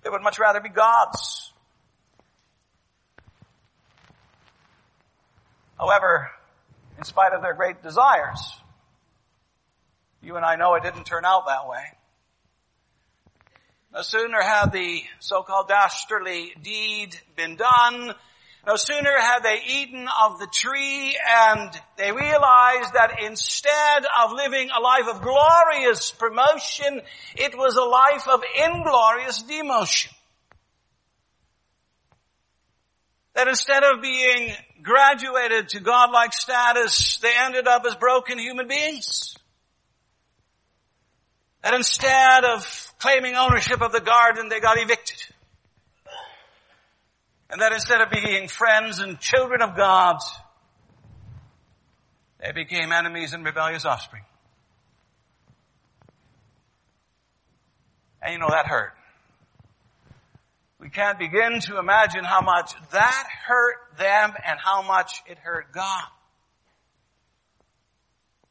They 0.02 0.10
would 0.10 0.20
much 0.20 0.38
rather 0.38 0.60
be 0.60 0.68
gods. 0.68 1.54
However, 5.78 6.30
in 6.98 7.04
spite 7.04 7.32
of 7.32 7.40
their 7.40 7.54
great 7.54 7.82
desires, 7.82 8.60
you 10.20 10.36
and 10.36 10.44
I 10.44 10.56
know 10.56 10.74
it 10.74 10.82
didn't 10.82 11.04
turn 11.04 11.24
out 11.24 11.46
that 11.46 11.66
way. 11.66 11.80
No 13.92 14.02
sooner 14.02 14.40
had 14.40 14.72
the 14.72 15.02
so-called 15.18 15.68
dastardly 15.68 16.52
deed 16.62 17.18
been 17.36 17.56
done, 17.56 18.14
no 18.66 18.76
sooner 18.76 19.18
had 19.18 19.40
they 19.42 19.62
eaten 19.66 20.06
of 20.22 20.38
the 20.38 20.46
tree 20.46 21.16
and 21.26 21.70
they 21.96 22.12
realized 22.12 22.92
that 22.92 23.16
instead 23.24 24.04
of 24.22 24.32
living 24.32 24.68
a 24.70 24.80
life 24.80 25.08
of 25.08 25.22
glorious 25.22 26.10
promotion, 26.10 27.00
it 27.36 27.56
was 27.56 27.76
a 27.76 27.82
life 27.82 28.28
of 28.28 28.42
inglorious 28.62 29.42
demotion. 29.42 30.12
That 33.34 33.48
instead 33.48 33.82
of 33.82 34.02
being 34.02 34.52
graduated 34.82 35.70
to 35.70 35.80
godlike 35.80 36.34
status, 36.34 37.18
they 37.22 37.32
ended 37.38 37.66
up 37.66 37.84
as 37.86 37.94
broken 37.94 38.38
human 38.38 38.68
beings. 38.68 39.34
That 41.62 41.72
instead 41.72 42.44
of 42.44 42.89
claiming 43.00 43.34
ownership 43.34 43.80
of 43.80 43.92
the 43.92 44.00
garden, 44.00 44.48
they 44.48 44.60
got 44.60 44.78
evicted. 44.78 45.18
And 47.50 47.60
that 47.60 47.72
instead 47.72 48.00
of 48.00 48.10
being 48.10 48.46
friends 48.46 49.00
and 49.00 49.18
children 49.18 49.60
of 49.62 49.76
God, 49.76 50.18
they 52.40 52.52
became 52.52 52.92
enemies 52.92 53.32
and 53.32 53.44
rebellious 53.44 53.84
offspring. 53.84 54.22
And 58.22 58.34
you 58.34 58.38
know, 58.38 58.48
that 58.50 58.66
hurt. 58.66 58.92
We 60.78 60.90
can't 60.90 61.18
begin 61.18 61.60
to 61.60 61.78
imagine 61.78 62.24
how 62.24 62.40
much 62.40 62.72
that 62.92 63.26
hurt 63.46 63.76
them 63.98 64.32
and 64.46 64.58
how 64.58 64.82
much 64.82 65.22
it 65.26 65.38
hurt 65.38 65.72
God. 65.72 66.04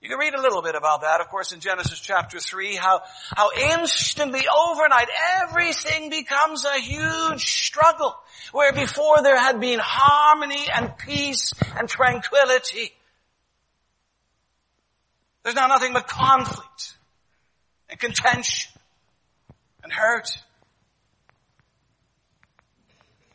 You 0.02 0.08
can 0.08 0.18
read 0.18 0.34
a 0.34 0.42
little 0.42 0.62
bit 0.62 0.76
about 0.76 1.02
that, 1.02 1.20
of 1.20 1.28
course, 1.28 1.52
in 1.52 1.60
Genesis 1.60 2.00
chapter 2.00 2.40
3, 2.40 2.76
how, 2.76 3.02
how 3.36 3.50
instantly, 3.54 4.42
overnight, 4.48 5.10
everything 5.42 6.10
becomes 6.10 6.64
a 6.64 6.80
huge 6.80 7.46
struggle. 7.46 8.16
Where 8.54 8.72
before 8.72 9.22
there 9.22 9.38
had 9.38 9.60
been 9.60 9.80
harmony 9.82 10.66
and 10.74 10.98
peace 10.98 11.54
and 11.76 11.90
tranquility. 11.90 12.94
There's 15.44 15.56
now 15.56 15.68
nothing 15.68 15.92
but 15.92 16.08
conflict 16.08 16.94
and 17.90 18.00
contention 18.00 18.72
and 19.84 19.92
hurt. 19.92 20.30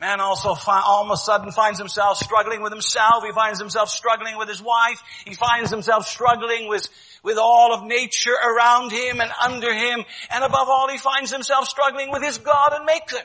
Man 0.05 0.21
also 0.21 0.55
fi- 0.55 0.83
all 0.83 1.07
of 1.07 1.11
a 1.11 1.17
sudden 1.17 1.51
finds 1.51 1.79
himself 1.79 2.19
struggling 2.19 2.61
with 2.61 2.73
himself. 2.73 3.25
He 3.25 3.33
finds 3.33 3.59
himself 3.59 3.89
struggling 3.89 4.37
with 4.37 4.51
his 4.51 4.61
wife. 4.61 5.03
He 5.25 5.33
finds 5.33 5.71
himself 5.71 6.07
struggling 6.07 6.69
with, 6.69 6.87
with 7.23 7.39
all 7.39 7.73
of 7.73 7.87
nature 7.87 8.35
around 8.35 8.93
him 8.93 9.23
and 9.23 9.31
under 9.43 9.73
him. 9.73 10.05
And 10.31 10.45
above 10.45 10.69
all, 10.69 10.91
he 10.91 10.99
finds 10.99 11.33
himself 11.33 11.69
struggling 11.69 12.11
with 12.11 12.23
his 12.23 12.37
God 12.37 12.75
and 12.75 12.85
Maker. 12.85 13.25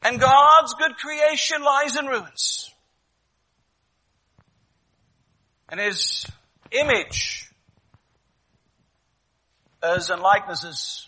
And 0.00 0.18
God's 0.18 0.72
good 0.72 0.96
creation 0.96 1.62
lies 1.62 1.98
in 1.98 2.06
ruins. 2.06 2.74
And 5.68 5.78
his 5.78 6.26
image 6.70 7.50
as 9.82 10.08
and 10.08 10.22
likenesses 10.22 11.07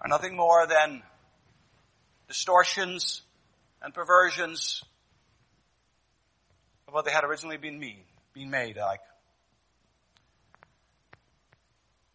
are 0.00 0.08
nothing 0.08 0.36
more 0.36 0.66
than 0.66 1.02
distortions 2.28 3.22
and 3.82 3.92
perversions 3.92 4.84
of 6.86 6.94
what 6.94 7.04
they 7.04 7.10
had 7.10 7.24
originally 7.24 7.56
been 7.56 7.78
mean, 7.78 8.00
been 8.34 8.50
made 8.50 8.76
like. 8.76 9.00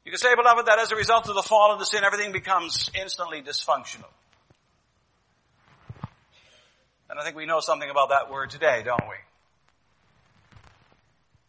You 0.05 0.11
can 0.11 0.19
say, 0.19 0.35
beloved, 0.35 0.65
that 0.65 0.79
as 0.79 0.91
a 0.91 0.95
result 0.95 1.29
of 1.29 1.35
the 1.35 1.41
fall 1.41 1.71
of 1.71 1.79
the 1.79 1.85
sin, 1.85 2.03
everything 2.03 2.33
becomes 2.33 2.91
instantly 2.93 3.41
dysfunctional. 3.41 4.09
And 7.09 7.19
I 7.19 7.23
think 7.23 7.35
we 7.35 7.45
know 7.45 7.59
something 7.59 7.89
about 7.89 8.09
that 8.09 8.29
word 8.29 8.49
today, 8.49 8.81
don't 8.83 9.07
we? 9.07 9.15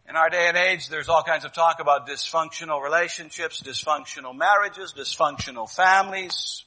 In 0.06 0.16
our 0.16 0.28
day 0.28 0.48
and 0.48 0.56
age, 0.56 0.88
there's 0.88 1.08
all 1.08 1.22
kinds 1.22 1.46
of 1.46 1.52
talk 1.52 1.80
about 1.80 2.06
dysfunctional 2.06 2.82
relationships, 2.82 3.62
dysfunctional 3.62 4.36
marriages, 4.36 4.92
dysfunctional 4.92 5.68
families. 5.68 6.64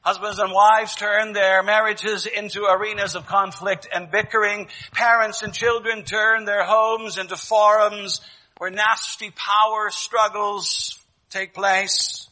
Husbands 0.00 0.38
and 0.38 0.52
wives 0.52 0.94
turn 0.94 1.32
their 1.32 1.62
marriages 1.62 2.26
into 2.26 2.64
arenas 2.64 3.14
of 3.14 3.26
conflict 3.26 3.88
and 3.92 4.10
bickering. 4.10 4.68
Parents 4.92 5.42
and 5.42 5.52
children 5.52 6.04
turn 6.04 6.44
their 6.44 6.64
homes 6.64 7.16
into 7.16 7.36
forums 7.36 8.20
where 8.58 8.70
nasty 8.70 9.30
power 9.30 9.88
struggles 9.90 10.98
take 11.30 11.54
place 11.54 12.28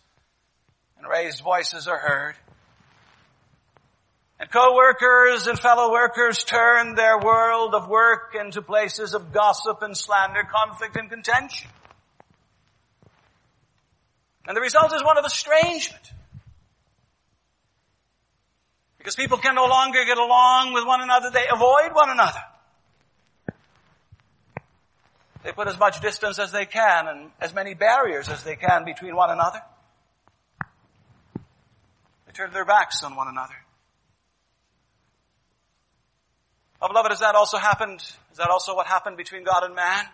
and 0.99 1.09
raised 1.09 1.43
voices 1.43 1.89
are 1.89 1.99
heard. 1.99 2.35
And 4.39 4.51
co-workers 4.51 5.47
and 5.47 5.59
fellow 5.59 5.91
workers 5.91 6.45
turn 6.45 6.95
their 6.95 7.19
world 7.19 7.75
of 7.75 7.89
work 7.89 8.37
into 8.39 8.61
places 8.61 9.15
of 9.15 9.33
gossip 9.33 9.81
and 9.81 9.97
slander, 9.97 10.43
conflict 10.43 10.97
and 10.97 11.09
contention. 11.09 11.71
And 14.47 14.57
the 14.57 14.61
result 14.61 14.95
is 14.95 15.03
one 15.03 15.17
of 15.17 15.25
estrangement. 15.25 16.13
Because 18.99 19.17
people 19.17 19.39
can 19.39 19.55
no 19.55 19.67
longer 19.67 20.05
get 20.05 20.19
along 20.19 20.75
with 20.75 20.87
one 20.87 21.01
another, 21.01 21.31
they 21.31 21.47
avoid 21.51 21.95
one 21.95 22.11
another. 22.11 22.41
They 25.45 25.53
put 25.53 25.69
as 25.69 25.79
much 25.79 26.01
distance 26.01 26.39
as 26.39 26.51
they 26.53 26.67
can 26.67 27.07
and 27.07 27.31
as 27.41 27.55
many 27.55 27.75
barriers 27.75 28.29
as 28.29 28.43
they 28.43 28.57
can 28.57 28.85
between 28.85 29.15
one 29.15 29.31
another. 29.31 29.63
They 32.27 32.33
turn 32.35 32.53
their 32.53 32.65
backs 32.65 33.03
on 33.05 33.15
one 33.15 33.29
another. 33.29 33.55
Oh, 36.81 36.89
beloved, 36.89 37.11
has 37.11 37.21
that 37.21 37.35
also 37.35 37.57
happened? 37.57 38.01
Is 38.01 38.37
that 38.37 38.51
also 38.51 38.75
what 38.75 38.87
happened 38.87 39.17
between 39.17 39.45
God 39.45 39.65
and 39.65 39.75
man? 39.75 40.05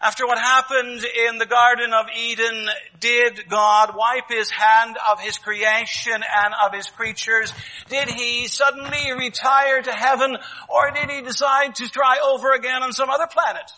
After 0.00 0.26
what 0.26 0.38
happened 0.38 1.02
in 1.04 1.38
the 1.38 1.46
Garden 1.46 1.92
of 1.94 2.06
Eden, 2.14 2.66
did 3.00 3.48
God 3.48 3.94
wipe 3.96 4.28
his 4.28 4.50
hand 4.50 4.96
of 5.10 5.20
his 5.20 5.38
creation 5.38 6.14
and 6.14 6.54
of 6.66 6.74
his 6.74 6.88
creatures? 6.88 7.52
Did 7.88 8.08
he 8.10 8.48
suddenly 8.48 9.12
retire 9.16 9.80
to 9.80 9.92
heaven 9.92 10.36
or 10.68 10.90
did 10.90 11.10
he 11.10 11.22
decide 11.22 11.76
to 11.76 11.88
try 11.88 12.18
over 12.22 12.52
again 12.52 12.82
on 12.82 12.92
some 12.92 13.08
other 13.08 13.28
planet? 13.28 13.70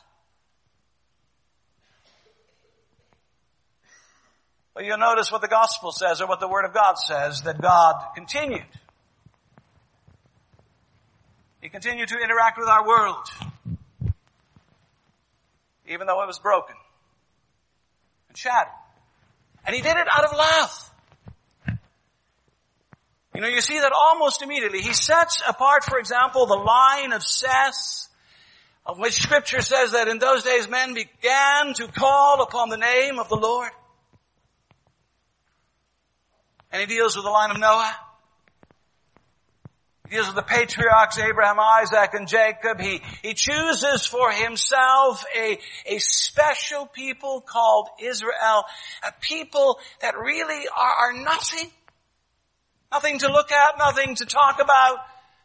Well, 4.75 4.85
you'll 4.85 4.99
notice 4.99 5.31
what 5.31 5.43
the 5.43 5.49
gospel 5.49 5.93
says 5.93 6.21
or 6.21 6.27
what 6.27 6.41
the 6.41 6.49
word 6.49 6.65
of 6.65 6.75
God 6.75 6.95
says, 6.95 7.43
that 7.43 7.61
God 7.61 7.95
continued 8.15 8.65
he 11.67 11.71
continued 11.71 12.07
to 12.07 12.19
interact 12.23 12.59
with 12.59 12.69
our 12.69 12.87
world, 12.87 13.27
even 15.89 16.07
though 16.07 16.23
it 16.23 16.27
was 16.29 16.39
broken 16.39 16.77
and 18.29 18.39
shattered. 18.39 18.73
And 19.67 19.75
he 19.75 19.83
did 19.83 19.97
it 19.97 20.07
out 20.09 20.25
of 20.27 20.37
love. 20.37 20.93
You 23.35 23.41
know, 23.41 23.49
you 23.49 23.61
see 23.61 23.81
that 23.81 23.91
almost 23.93 24.43
immediately. 24.43 24.81
He 24.81 24.93
sets 24.93 25.43
apart, 25.49 25.83
for 25.83 25.99
example, 25.99 26.47
the 26.47 26.55
line 26.55 27.13
of 27.13 27.25
Seth, 27.25 28.11
of 28.87 29.01
which 29.01 29.15
scripture 29.15 29.61
says 29.61 29.91
that 29.91 30.07
in 30.07 30.21
those 30.21 30.45
days 30.45 30.69
men 30.69 30.95
began 30.95 31.75
to 31.75 31.89
call 31.89 32.43
upon 32.43 32.69
the 32.69 32.77
name 32.77 33.19
of 33.19 33.29
the 33.29 33.35
Lord. 33.35 33.73
And 36.71 36.81
he 36.81 36.87
deals 36.87 37.17
with 37.17 37.25
the 37.25 37.31
line 37.33 37.51
of 37.51 37.59
Noah. 37.59 38.06
He 40.09 40.15
deals 40.15 40.27
with 40.29 40.37
the 40.37 40.43
patriarchs, 40.43 41.19
Abraham, 41.19 41.59
Isaac, 41.59 42.15
and 42.15 42.29
Jacob. 42.29 42.81
He, 42.81 43.01
he 43.23 43.35
chooses 43.35 44.07
for 44.07 44.31
himself 44.31 45.25
a, 45.37 45.59
a 45.87 45.99
special 45.99 46.87
people 46.87 47.41
called 47.41 47.89
Israel, 48.01 48.65
a 49.03 49.13
people 49.21 49.81
that 50.01 50.17
really 50.17 50.69
are, 50.69 50.95
are 51.09 51.13
nothing. 51.13 51.71
Nothing 52.93 53.19
to 53.19 53.33
look 53.33 53.51
at, 53.51 53.79
nothing 53.79 54.15
to 54.17 54.27
talk 54.27 54.61
about, 54.61 54.99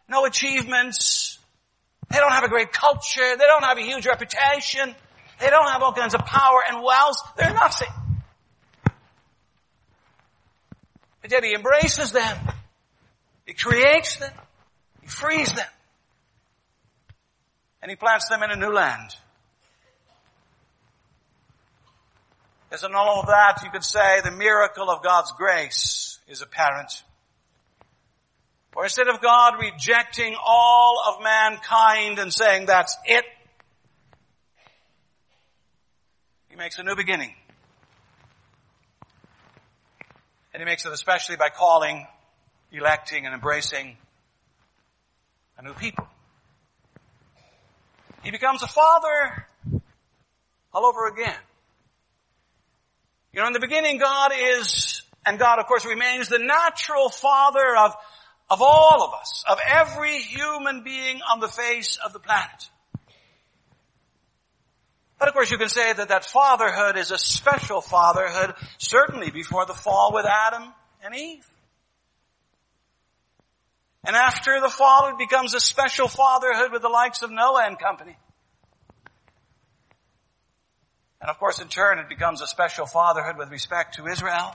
no 0.08 0.26
achievements. 0.26 1.40
They 2.12 2.18
don't 2.18 2.32
have 2.32 2.44
a 2.44 2.50
great 2.50 2.72
culture. 2.72 3.36
They 3.38 3.46
don't 3.46 3.64
have 3.64 3.78
a 3.80 3.82
huge 3.82 4.06
reputation. 4.06 4.94
They 5.40 5.50
don't 5.50 5.70
have 5.70 5.82
all 5.82 5.94
kinds 5.94 6.14
of 6.14 6.22
power 6.22 6.62
and 6.70 6.84
wealth. 6.84 7.18
They're 7.36 7.54
nothing. 7.54 7.88
But 11.22 11.32
yet 11.32 11.44
he 11.44 11.56
embraces 11.56 12.12
them. 12.12 12.38
He 13.48 13.54
creates 13.54 14.18
them. 14.18 14.32
Frees 15.12 15.52
them. 15.52 15.68
And 17.82 17.90
he 17.90 17.96
plants 17.96 18.30
them 18.30 18.44
in 18.44 18.52
a 18.52 18.56
new 18.56 18.72
land. 18.72 19.16
In 22.72 22.96
all 22.96 23.20
of 23.20 23.28
that, 23.28 23.62
you 23.64 23.70
could 23.70 23.84
say 23.84 24.22
the 24.24 24.32
miracle 24.32 24.90
of 24.90 25.04
God's 25.04 25.34
grace 25.34 26.18
is 26.30 26.42
apparent. 26.42 27.04
For 28.72 28.86
instead 28.86 29.10
of 29.10 29.22
God 29.22 29.56
rejecting 29.60 30.38
all 30.42 31.04
of 31.10 31.22
mankind 31.22 32.18
and 32.18 32.34
saying 32.34 32.68
that's 32.68 32.96
it, 33.06 33.26
He 36.50 36.56
makes 36.56 36.80
a 36.80 36.84
new 36.84 36.96
beginning. 36.96 37.34
And 40.54 40.62
He 40.62 40.66
makes 40.66 40.86
it 40.86 40.94
especially 40.94 41.36
by 41.36 41.50
calling, 41.50 42.08
electing, 42.72 43.26
and 43.26 43.36
embracing 43.36 43.98
a 45.62 45.64
new 45.64 45.74
people. 45.74 46.08
He 48.24 48.32
becomes 48.32 48.64
a 48.64 48.68
father 48.68 49.46
all 50.74 50.86
over 50.86 51.08
again. 51.08 51.38
You 53.34 53.42
know, 53.42 53.48
in 53.48 53.54
the 53.54 53.60
beginning, 53.60 53.98
God 54.00 54.32
is, 54.36 55.04
and 55.26 55.40
God 55.40 55.60
of 55.60 55.68
course 55.68 55.86
remains 55.86 56.28
the 56.30 56.40
natural 56.40 57.10
father 57.10 57.76
of, 57.78 57.96
of 58.50 58.62
all 58.62 59.04
of 59.04 59.14
us, 59.20 59.44
of 59.48 59.60
every 59.68 60.18
human 60.20 60.84
being 60.84 61.22
on 61.32 61.40
the 61.40 61.48
face 61.48 61.98
of 62.04 62.14
the 62.14 62.20
planet. 62.20 62.70
But 65.20 65.28
of 65.28 65.34
course 65.34 65.52
you 65.52 65.58
can 65.58 65.70
say 65.70 65.94
that 65.94 66.10
that 66.10 66.26
fatherhood 66.26 66.98
is 66.98 67.12
a 67.12 67.18
special 67.18 67.82
fatherhood, 67.82 68.56
certainly 68.80 69.30
before 69.30 69.66
the 69.66 69.74
fall 69.74 70.12
with 70.14 70.26
Adam 70.26 70.74
and 71.04 71.16
Eve. 71.16 71.51
And 74.12 74.18
after 74.18 74.60
the 74.60 74.68
fall, 74.68 75.08
it 75.08 75.18
becomes 75.18 75.54
a 75.54 75.60
special 75.62 76.10
fatherhood 76.10 76.74
with 76.74 76.82
the 76.82 76.90
likes 76.90 77.22
of 77.22 77.32
Noah 77.32 77.64
and 77.66 77.80
company. 77.80 78.18
And 81.22 81.30
of 81.30 81.40
course, 81.40 81.62
in 81.62 81.70
turn, 81.70 81.98
it 81.98 82.10
becomes 82.10 82.42
a 82.42 82.48
special 82.48 82.86
fatherhood 82.86 83.38
with 83.38 83.50
respect 83.50 83.96
to 83.96 84.08
Israel. 84.08 84.54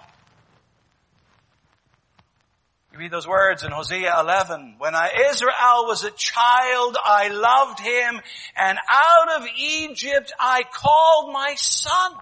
You 2.93 2.99
read 2.99 3.11
those 3.11 3.27
words 3.27 3.63
in 3.63 3.71
Hosea 3.71 4.21
11. 4.21 4.75
When 4.77 4.95
I, 4.95 5.31
Israel 5.31 5.87
was 5.87 6.05
a 6.05 6.11
child, 6.11 6.99
I 7.03 7.29
loved 7.29 7.81
him, 7.81 8.21
and 8.59 8.79
out 8.91 9.41
of 9.41 9.49
Egypt 9.59 10.35
I 10.39 10.65
called 10.71 11.33
my 11.33 11.55
son. 11.55 12.13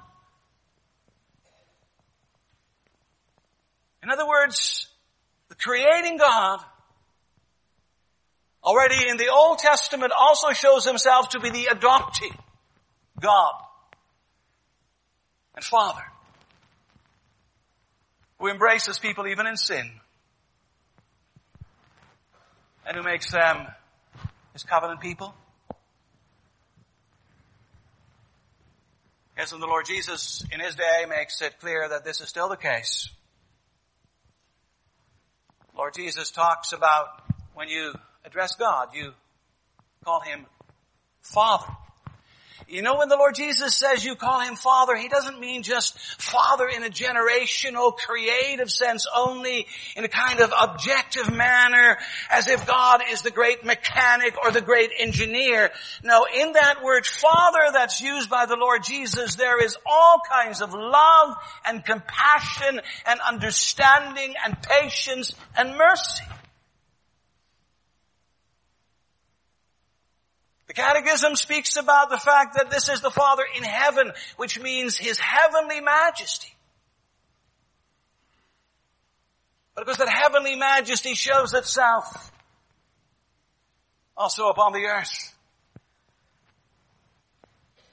In 4.05 4.11
other 4.11 4.25
words, 4.25 4.87
the 5.49 5.57
creating 5.57 6.19
God 6.19 6.65
already 8.65 9.09
in 9.09 9.17
the 9.17 9.29
Old 9.29 9.59
Testament 9.59 10.13
also 10.19 10.53
shows 10.53 10.85
himself 10.85 11.31
to 11.31 11.41
be 11.41 11.51
the 11.51 11.67
adopting 11.67 12.35
God 13.21 13.55
and 15.55 15.65
Father 15.65 16.03
who 18.39 18.49
embraces 18.49 18.99
people 18.99 19.27
even 19.27 19.47
in 19.47 19.57
sin 19.57 19.91
and 22.87 22.97
who 22.97 23.03
makes 23.03 23.31
them 23.31 23.67
his 24.53 24.63
covenant 24.63 25.01
people. 25.01 25.35
Yes, 29.37 29.53
and 29.53 29.61
the 29.61 29.67
Lord 29.67 29.87
Jesus 29.87 30.45
in 30.53 30.61
his 30.61 30.75
day 30.77 31.07
makes 31.09 31.43
it 31.43 31.59
clear 31.59 31.89
that 31.89 32.05
this 32.05 32.21
is 32.21 32.29
still 32.29 32.49
the 32.49 32.57
case. 32.57 33.09
Lord 35.77 35.95
Jesus 35.95 36.31
talks 36.31 36.73
about 36.73 37.07
when 37.55 37.69
you 37.69 37.93
address 38.25 38.55
God, 38.57 38.89
you 38.95 39.13
call 40.05 40.21
him 40.21 40.47
Father. 41.21 41.73
You 42.67 42.81
know 42.81 42.97
when 42.97 43.09
the 43.09 43.17
Lord 43.17 43.35
Jesus 43.35 43.75
says 43.75 44.05
you 44.05 44.15
call 44.15 44.41
him 44.41 44.55
Father, 44.55 44.97
he 44.97 45.09
doesn't 45.09 45.39
mean 45.39 45.63
just 45.63 45.99
Father 45.99 46.67
in 46.67 46.83
a 46.83 46.89
generational, 46.89 47.95
creative 47.95 48.71
sense 48.71 49.07
only, 49.15 49.67
in 49.97 50.05
a 50.05 50.09
kind 50.09 50.41
of 50.41 50.53
objective 50.59 51.31
manner, 51.31 51.99
as 52.31 52.49
if 52.49 52.67
God 52.67 53.03
is 53.11 53.21
the 53.21 53.31
great 53.31 53.65
mechanic 53.65 54.35
or 54.43 54.51
the 54.51 54.63
great 54.63 54.93
engineer. 54.99 55.71
No, 56.03 56.27
in 56.35 56.53
that 56.53 56.83
word 56.83 57.05
Father 57.05 57.71
that's 57.73 58.01
used 58.01 58.31
by 58.31 58.47
the 58.47 58.57
Lord 58.57 58.83
Jesus, 58.83 59.35
there 59.35 59.63
is 59.63 59.77
all 59.85 60.21
kinds 60.31 60.63
of 60.63 60.73
love 60.73 61.37
and 61.67 61.85
compassion 61.85 62.81
and 63.07 63.21
understanding 63.21 64.35
and 64.43 64.57
patience 64.63 65.35
and 65.57 65.77
mercy. 65.77 66.25
The 70.67 70.73
Catechism 70.73 71.37
speaks 71.37 71.77
about 71.77 72.11
the 72.11 72.19
fact 72.19 72.57
that 72.57 72.71
this 72.71 72.89
is 72.89 73.01
the 73.01 73.11
Father 73.11 73.45
in 73.57 73.63
heaven, 73.63 74.13
which 74.37 74.59
means 74.59 74.97
His 74.97 75.19
heavenly 75.19 75.81
majesty. 75.81 76.55
But 79.75 79.85
because 79.85 79.99
that 79.99 80.09
heavenly 80.09 80.57
majesty 80.57 81.15
shows 81.15 81.53
itself 81.53 82.33
also 84.17 84.49
upon 84.49 84.73
the 84.73 84.85
earth 84.87 85.35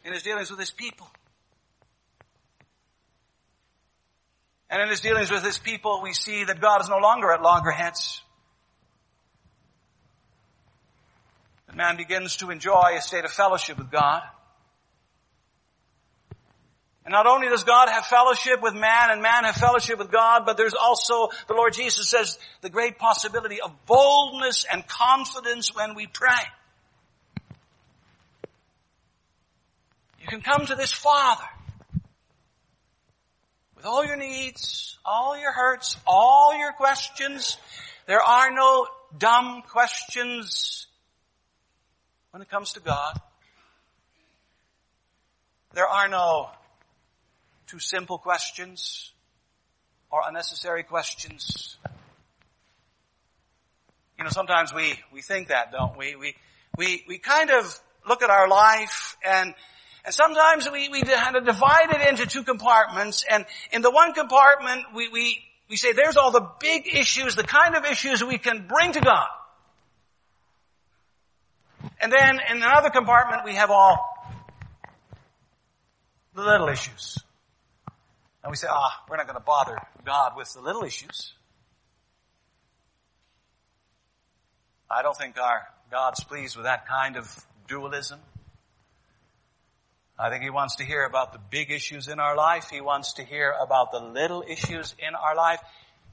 in 0.06 0.14
His 0.14 0.24
dealings 0.24 0.50
with 0.50 0.60
His 0.60 0.72
people. 0.72 1.08
And 4.70 4.82
in 4.82 4.88
His 4.88 5.02
dealings 5.02 5.30
with 5.30 5.44
His 5.44 5.58
people, 5.58 6.02
we 6.02 6.14
see 6.14 6.46
that 6.46 6.62
God 6.62 6.82
is 6.82 6.88
no 6.88 7.00
longer 7.00 7.34
at 7.34 7.42
loggerheads. 7.42 8.22
That 11.72 11.78
man 11.78 11.96
begins 11.96 12.36
to 12.38 12.52
enjoy 12.52 12.96
a 12.98 13.02
state 13.02 13.24
of 13.24 13.32
fellowship 13.32 13.78
with 13.78 13.90
God. 13.90 14.22
And 17.06 17.14
not 17.14 17.26
only 17.26 17.48
does 17.48 17.64
God 17.64 17.88
have 17.90 18.06
fellowship 18.06 18.62
with 18.62 18.74
man 18.74 19.10
and 19.10 19.22
man 19.22 19.46
have 19.46 19.56
fellowship 19.56 19.98
with 19.98 20.12
God, 20.12 20.44
but 20.46 20.58
there's 20.58 20.74
also, 20.74 21.30
the 21.48 21.54
Lord 21.54 21.74
Jesus 21.74 22.10
says, 22.10 22.38
the 22.62 22.70
great 22.70 22.98
possibility 22.98 23.62
of 23.62 23.74
boldness 23.86 24.66
and 24.72 24.86
confidence 24.86 25.74
when 25.74 25.96
we 25.96 26.08
pray. 26.08 26.44
You 30.20 30.28
can 30.28 30.42
come 30.42 30.66
to 30.66 30.76
this 30.76 30.92
Father 30.92 31.48
with 33.78 33.86
all 33.86 34.06
your 34.06 34.18
needs, 34.18 35.00
all 35.06 35.40
your 35.40 35.54
hurts, 35.54 35.96
all 36.06 36.56
your 36.56 36.74
questions. 36.74 37.58
There 38.08 38.22
are 38.22 38.52
no 38.52 38.88
dumb 39.18 39.64
questions 39.68 40.88
when 42.32 42.42
it 42.42 42.50
comes 42.50 42.74
to 42.74 42.80
God. 42.80 43.20
There 45.74 45.88
are 45.88 46.08
no 46.08 46.50
too 47.68 47.80
simple 47.80 48.18
questions 48.18 49.12
or 50.10 50.22
unnecessary 50.26 50.84
questions. 50.84 51.78
You 54.18 54.24
know, 54.24 54.30
sometimes 54.30 54.74
we, 54.74 54.94
we 55.12 55.22
think 55.22 55.50
that, 55.50 55.72
don't 55.72 55.98
we? 55.98 56.16
We, 56.16 56.36
we, 56.78 57.04
we 57.08 57.18
kind 57.18 57.50
of 57.50 57.80
look 58.08 58.22
at 58.24 58.30
our 58.30 58.48
life 58.48 59.18
and, 59.26 59.54
and 60.06 60.14
sometimes 60.14 60.70
we, 60.72 60.88
we 60.90 61.02
kind 61.02 61.36
of 61.36 61.46
divide 61.46 61.92
it 61.92 62.08
into 62.08 62.26
two 62.26 62.44
compartments 62.44 63.26
and 63.30 63.46
in 63.72 63.82
the 63.82 63.92
one 63.92 64.14
compartment 64.14 64.86
we, 64.96 65.10
we, 65.10 65.40
we 65.70 65.76
say 65.76 65.92
there's 65.92 66.18
all 66.18 66.32
the 66.32 66.48
big 66.60 66.88
issues, 66.94 67.36
the 67.36 67.44
kind 67.44 67.76
of 67.76 67.86
issues 67.86 68.24
we 68.24 68.38
can 68.38 68.68
bring 68.68 68.94
to 68.94 69.02
God. 69.02 69.28
And 72.02 72.12
then 72.12 72.40
in 72.50 72.58
another 72.58 72.90
compartment 72.90 73.46
we 73.46 73.56
have 73.56 73.70
all 73.70 74.12
the 76.34 76.42
little 76.42 76.70
issues. 76.70 77.18
And 78.44 78.50
we 78.50 78.58
say, 78.58 78.68
ah, 78.70 79.04
we're 79.10 79.18
not 79.18 79.28
going 79.28 79.38
to 79.38 79.44
bother 79.44 79.78
God 80.04 80.34
with 80.36 80.52
the 80.54 80.62
little 80.62 80.84
issues. 80.84 81.34
I 84.90 85.04
don't 85.04 85.16
think 85.16 85.40
our 85.40 85.68
God's 85.92 86.24
pleased 86.24 86.56
with 86.56 86.66
that 86.66 86.88
kind 86.88 87.18
of 87.18 87.46
dualism. 87.68 88.20
I 90.18 90.30
think 90.30 90.44
He 90.44 90.50
wants 90.50 90.78
to 90.78 90.84
hear 90.84 91.06
about 91.06 91.34
the 91.34 91.40
big 91.50 91.72
issues 91.72 92.08
in 92.08 92.20
our 92.20 92.36
life. 92.36 92.70
He 92.70 92.82
wants 92.82 93.14
to 93.14 93.24
hear 93.24 93.54
about 93.62 93.92
the 93.92 94.00
little 94.00 94.44
issues 94.48 94.96
in 95.00 95.16
our 95.16 95.36
life. 95.36 95.60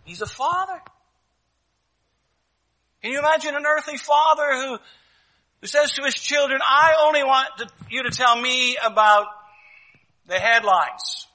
He's 0.05 0.21
a 0.21 0.27
father. 0.27 0.81
Can 3.03 3.13
you 3.13 3.19
imagine 3.21 3.55
an 3.55 3.65
earthly 3.67 3.97
father 3.97 4.57
who 4.57 4.79
who 5.61 5.67
says 5.67 5.93
to 5.93 6.03
his 6.03 6.15
children, 6.15 6.61
I 6.63 6.97
only 7.07 7.25
want 7.25 7.49
to, 7.59 7.69
you 7.91 8.05
to 8.05 8.11
tell 8.11 8.41
me 8.41 8.77
about 8.85 9.27
the 10.27 10.39
headlines 10.39 11.27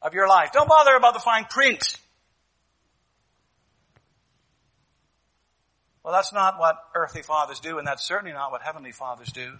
of 0.00 0.14
your 0.14 0.28
life. 0.28 0.52
Don't 0.52 0.68
bother 0.68 0.94
about 0.94 1.14
the 1.14 1.20
fine 1.20 1.44
print. 1.44 1.98
Well, 6.02 6.14
that's 6.14 6.32
not 6.32 6.60
what 6.60 6.76
earthly 6.94 7.22
fathers 7.22 7.58
do, 7.58 7.78
and 7.78 7.86
that's 7.86 8.04
certainly 8.04 8.32
not 8.32 8.52
what 8.52 8.62
heavenly 8.62 8.92
fathers 8.92 9.32
do. 9.32 9.58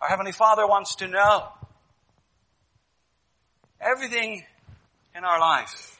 Our 0.00 0.08
heavenly 0.08 0.32
father 0.32 0.66
wants 0.66 0.96
to 0.96 1.06
know 1.06 1.48
everything 3.80 4.44
in 5.14 5.24
our 5.24 5.38
life 5.38 5.98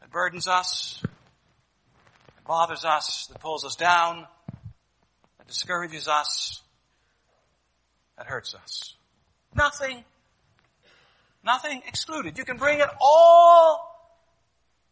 that 0.00 0.10
burdens 0.10 0.48
us, 0.48 1.00
bothers 2.46 2.84
us, 2.84 3.26
that 3.26 3.40
pulls 3.40 3.64
us 3.64 3.76
down, 3.76 4.26
that 5.38 5.46
discourages 5.48 6.08
us, 6.08 6.62
that 8.16 8.26
hurts 8.26 8.54
us. 8.54 8.94
Nothing, 9.54 10.04
nothing 11.44 11.82
excluded. 11.86 12.38
You 12.38 12.44
can 12.44 12.56
bring 12.56 12.80
it 12.80 12.88
all 13.00 13.90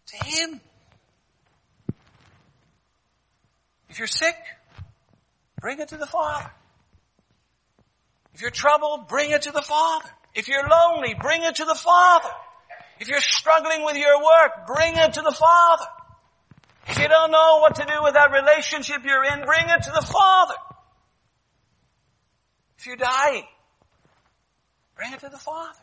to 0.06 0.24
Him. 0.24 0.60
If 3.88 3.98
you're 3.98 4.08
sick, 4.08 4.36
bring 5.60 5.80
it 5.80 5.88
to 5.88 5.96
the 5.96 6.06
Father. 6.06 6.50
If 8.34 8.40
you're 8.40 8.50
troubled, 8.50 9.08
bring 9.08 9.30
it 9.30 9.42
to 9.42 9.52
the 9.52 9.60
Father. 9.60 10.08
If 10.34 10.48
you're 10.48 10.66
lonely, 10.66 11.14
bring 11.20 11.42
it 11.42 11.56
to 11.56 11.64
the 11.66 11.74
Father. 11.74 12.30
If 12.98 13.08
you're 13.08 13.20
struggling 13.20 13.84
with 13.84 13.96
your 13.96 14.16
work, 14.18 14.66
bring 14.66 14.96
it 14.96 15.14
to 15.14 15.22
the 15.22 15.32
Father. 15.32 15.84
If 16.88 16.98
you 16.98 17.08
don't 17.08 17.30
know 17.30 17.58
what 17.60 17.76
to 17.76 17.84
do 17.84 18.02
with 18.02 18.14
that 18.14 18.32
relationship 18.32 19.04
you're 19.04 19.24
in, 19.24 19.44
bring 19.44 19.68
it 19.68 19.82
to 19.84 19.90
the 19.90 20.02
Father. 20.02 20.54
If 22.78 22.86
you're 22.86 22.96
dying, 22.96 23.44
bring 24.96 25.12
it 25.12 25.20
to 25.20 25.28
the 25.28 25.38
Father. 25.38 25.78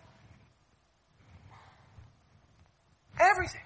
Everything. 3.19 3.61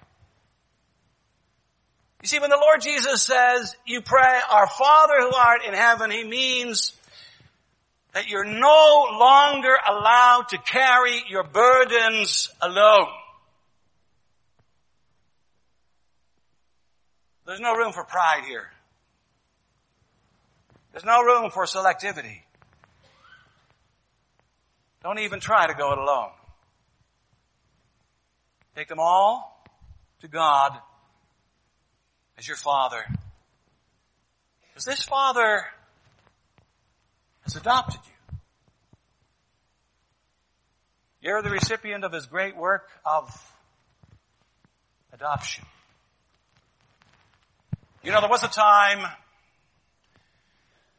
You 2.22 2.28
see, 2.28 2.38
when 2.38 2.50
the 2.50 2.58
Lord 2.60 2.80
Jesus 2.80 3.22
says, 3.22 3.76
you 3.84 4.00
pray, 4.00 4.40
our 4.50 4.66
Father 4.66 5.14
who 5.20 5.34
art 5.34 5.64
in 5.66 5.74
heaven, 5.74 6.10
He 6.10 6.24
means 6.24 6.94
that 8.14 8.28
you're 8.28 8.44
no 8.44 9.08
longer 9.18 9.76
allowed 9.88 10.48
to 10.50 10.58
carry 10.58 11.22
your 11.28 11.42
burdens 11.42 12.48
alone. 12.62 13.08
There's 17.46 17.60
no 17.60 17.74
room 17.74 17.92
for 17.92 18.04
pride 18.04 18.44
here. 18.46 18.70
There's 20.92 21.04
no 21.04 21.22
room 21.22 21.50
for 21.50 21.64
selectivity. 21.64 22.40
Don't 25.02 25.18
even 25.18 25.40
try 25.40 25.66
to 25.66 25.74
go 25.74 25.92
it 25.92 25.98
alone. 25.98 26.30
Take 28.74 28.88
them 28.88 28.98
all 28.98 29.62
to 30.20 30.28
God 30.28 30.78
as 32.38 32.48
your 32.48 32.56
Father. 32.56 33.04
Because 34.68 34.84
this 34.84 35.02
Father 35.02 35.64
has 37.42 37.56
adopted 37.56 38.00
you. 38.06 38.38
You're 41.20 41.42
the 41.42 41.50
recipient 41.50 42.04
of 42.04 42.12
His 42.12 42.26
great 42.26 42.56
work 42.56 42.88
of 43.04 43.30
adoption. 45.12 45.64
You 48.04 48.12
know, 48.12 48.20
there 48.20 48.28
was 48.28 48.42
a 48.42 48.48
time 48.48 48.98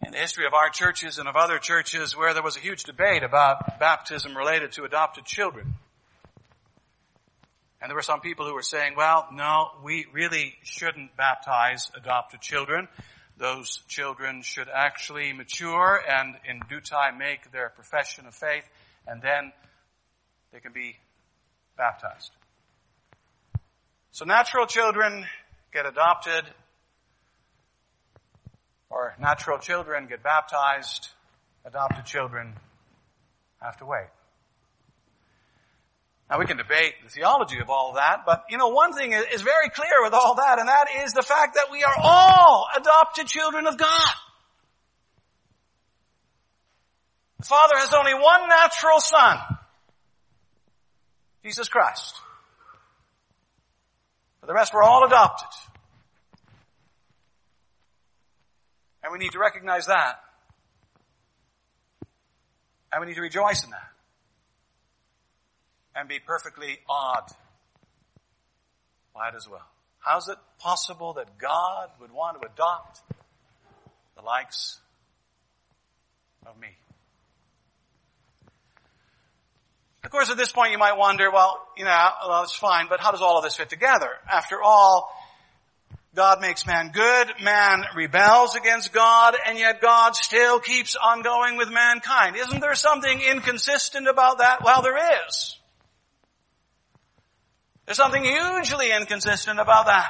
in 0.04 0.12
the 0.12 0.18
history 0.18 0.48
of 0.48 0.56
our 0.56 0.72
churches 0.72 1.20
and 1.20 1.28
of 1.28 1.36
other 1.36 1.60
churches 1.60 2.18
where 2.18 2.34
there 2.34 2.42
was 2.42 2.58
a 2.58 2.60
huge 2.60 2.84
debate 2.84 3.22
about 3.22 3.80
baptism 3.80 4.36
related 4.36 4.72
to 4.72 4.86
adopted 4.86 5.24
children. 5.24 5.76
And 7.80 7.92
there 7.92 7.96
were 7.96 8.02
some 8.02 8.22
people 8.22 8.48
who 8.48 8.56
were 8.56 8.64
saying, 8.64 8.96
well, 8.98 9.28
no, 9.32 9.70
we 9.84 10.08
really 10.14 10.56
shouldn't 10.64 11.16
baptize 11.16 11.92
adopted 11.96 12.42
children. 12.42 12.88
Those 13.38 13.84
children 13.88 14.42
should 14.42 14.68
actually 14.68 15.32
mature 15.32 16.02
and 16.10 16.34
in 16.50 16.60
due 16.68 16.82
time 16.82 17.20
make 17.20 17.52
their 17.52 17.70
profession 17.70 18.26
of 18.26 18.34
faith 18.34 18.68
and 19.06 19.22
then 19.22 19.52
they 20.52 20.60
can 20.60 20.74
be 20.74 20.96
baptized. 21.78 22.32
So 24.10 24.26
natural 24.26 24.66
children 24.66 25.28
get 25.72 25.86
adopted 25.86 26.46
or 28.96 29.14
natural 29.20 29.60
children 29.60 30.08
get 30.08 30.24
baptized, 30.24 31.10
adopted 31.66 32.06
children 32.06 32.54
have 33.62 33.76
to 33.78 33.86
wait. 33.86 34.08
Now 36.30 36.40
we 36.40 36.46
can 36.46 36.56
debate 36.56 36.94
the 37.04 37.10
theology 37.10 37.60
of 37.60 37.70
all 37.70 37.94
that, 37.96 38.22
but 38.26 38.46
you 38.50 38.58
know, 38.58 38.70
one 38.70 38.94
thing 38.94 39.12
is 39.12 39.42
very 39.42 39.70
clear 39.70 40.02
with 40.02 40.14
all 40.14 40.36
that, 40.36 40.60
and 40.60 40.70
that 40.70 40.88
is 41.04 41.12
the 41.12 41.22
fact 41.22 41.56
that 41.56 41.68
we 41.72 41.84
are 41.84 41.94
all 42.02 42.68
adopted 42.76 43.28
children 43.28 43.68
of 43.68 43.78
God. 43.78 44.14
The 47.40 47.46
Father 47.46 47.76
has 47.78 47.94
only 47.94 48.14
one 48.14 48.48
natural 48.48 49.02
Son, 49.02 49.38
Jesus 51.44 51.68
Christ. 51.68 52.16
For 54.40 54.48
the 54.48 54.54
rest, 54.54 54.74
we're 54.74 54.84
all 54.84 55.06
adopted. 55.06 55.50
And 59.06 59.12
we 59.12 59.20
need 59.20 59.34
to 59.34 59.40
recognize 59.40 59.86
that. 59.86 60.16
And 62.92 63.02
we 63.02 63.06
need 63.06 63.14
to 63.14 63.22
rejoice 63.22 63.64
in 63.64 63.70
that. 63.70 63.92
And 65.96 66.10
be 66.10 66.18
perfectly 66.18 66.80
awed 66.90 67.30
by 69.14 69.30
it 69.30 69.36
as 69.36 69.48
well. 69.48 69.62
How's 70.00 70.28
it 70.28 70.38
possible 70.58 71.14
that 71.14 71.38
God 71.38 71.90
would 72.02 72.12
want 72.12 72.42
to 72.42 72.48
adopt 72.48 73.00
the 74.18 74.24
likes 74.24 74.80
of 76.48 76.60
me? 76.60 76.70
Of 80.04 80.10
course, 80.10 80.32
at 80.32 80.38
this 80.38 80.52
point 80.52 80.72
you 80.72 80.80
might 80.80 80.98
wonder, 80.98 81.30
well, 81.32 81.62
you 81.78 81.86
know, 81.86 82.10
well, 82.28 82.42
it's 82.42 82.56
fine, 82.56 82.88
but 82.90 83.00
how 83.00 83.12
does 83.12 83.22
all 83.22 83.38
of 83.38 83.44
this 83.44 83.56
fit 83.56 83.70
together? 83.70 84.10
After 84.32 84.64
all, 84.64 85.12
God 86.16 86.40
makes 86.40 86.66
man 86.66 86.92
good, 86.94 87.28
man 87.44 87.84
rebels 87.96 88.56
against 88.56 88.94
God, 88.94 89.36
and 89.46 89.60
yet 89.60 89.82
God 89.82 90.16
still 90.16 90.60
keeps 90.60 90.96
on 90.96 91.22
going 91.22 91.58
with 91.58 91.70
mankind. 91.70 92.38
Isn't 92.38 92.62
there 92.62 92.74
something 92.74 93.20
inconsistent 93.20 94.08
about 94.08 94.38
that? 94.38 94.64
Well, 94.64 94.82
there 94.82 94.98
is. 95.28 95.60
There's 97.86 97.98
something 97.98 98.24
hugely 98.24 98.92
inconsistent 98.92 99.60
about 99.60 99.88
that. 99.88 100.10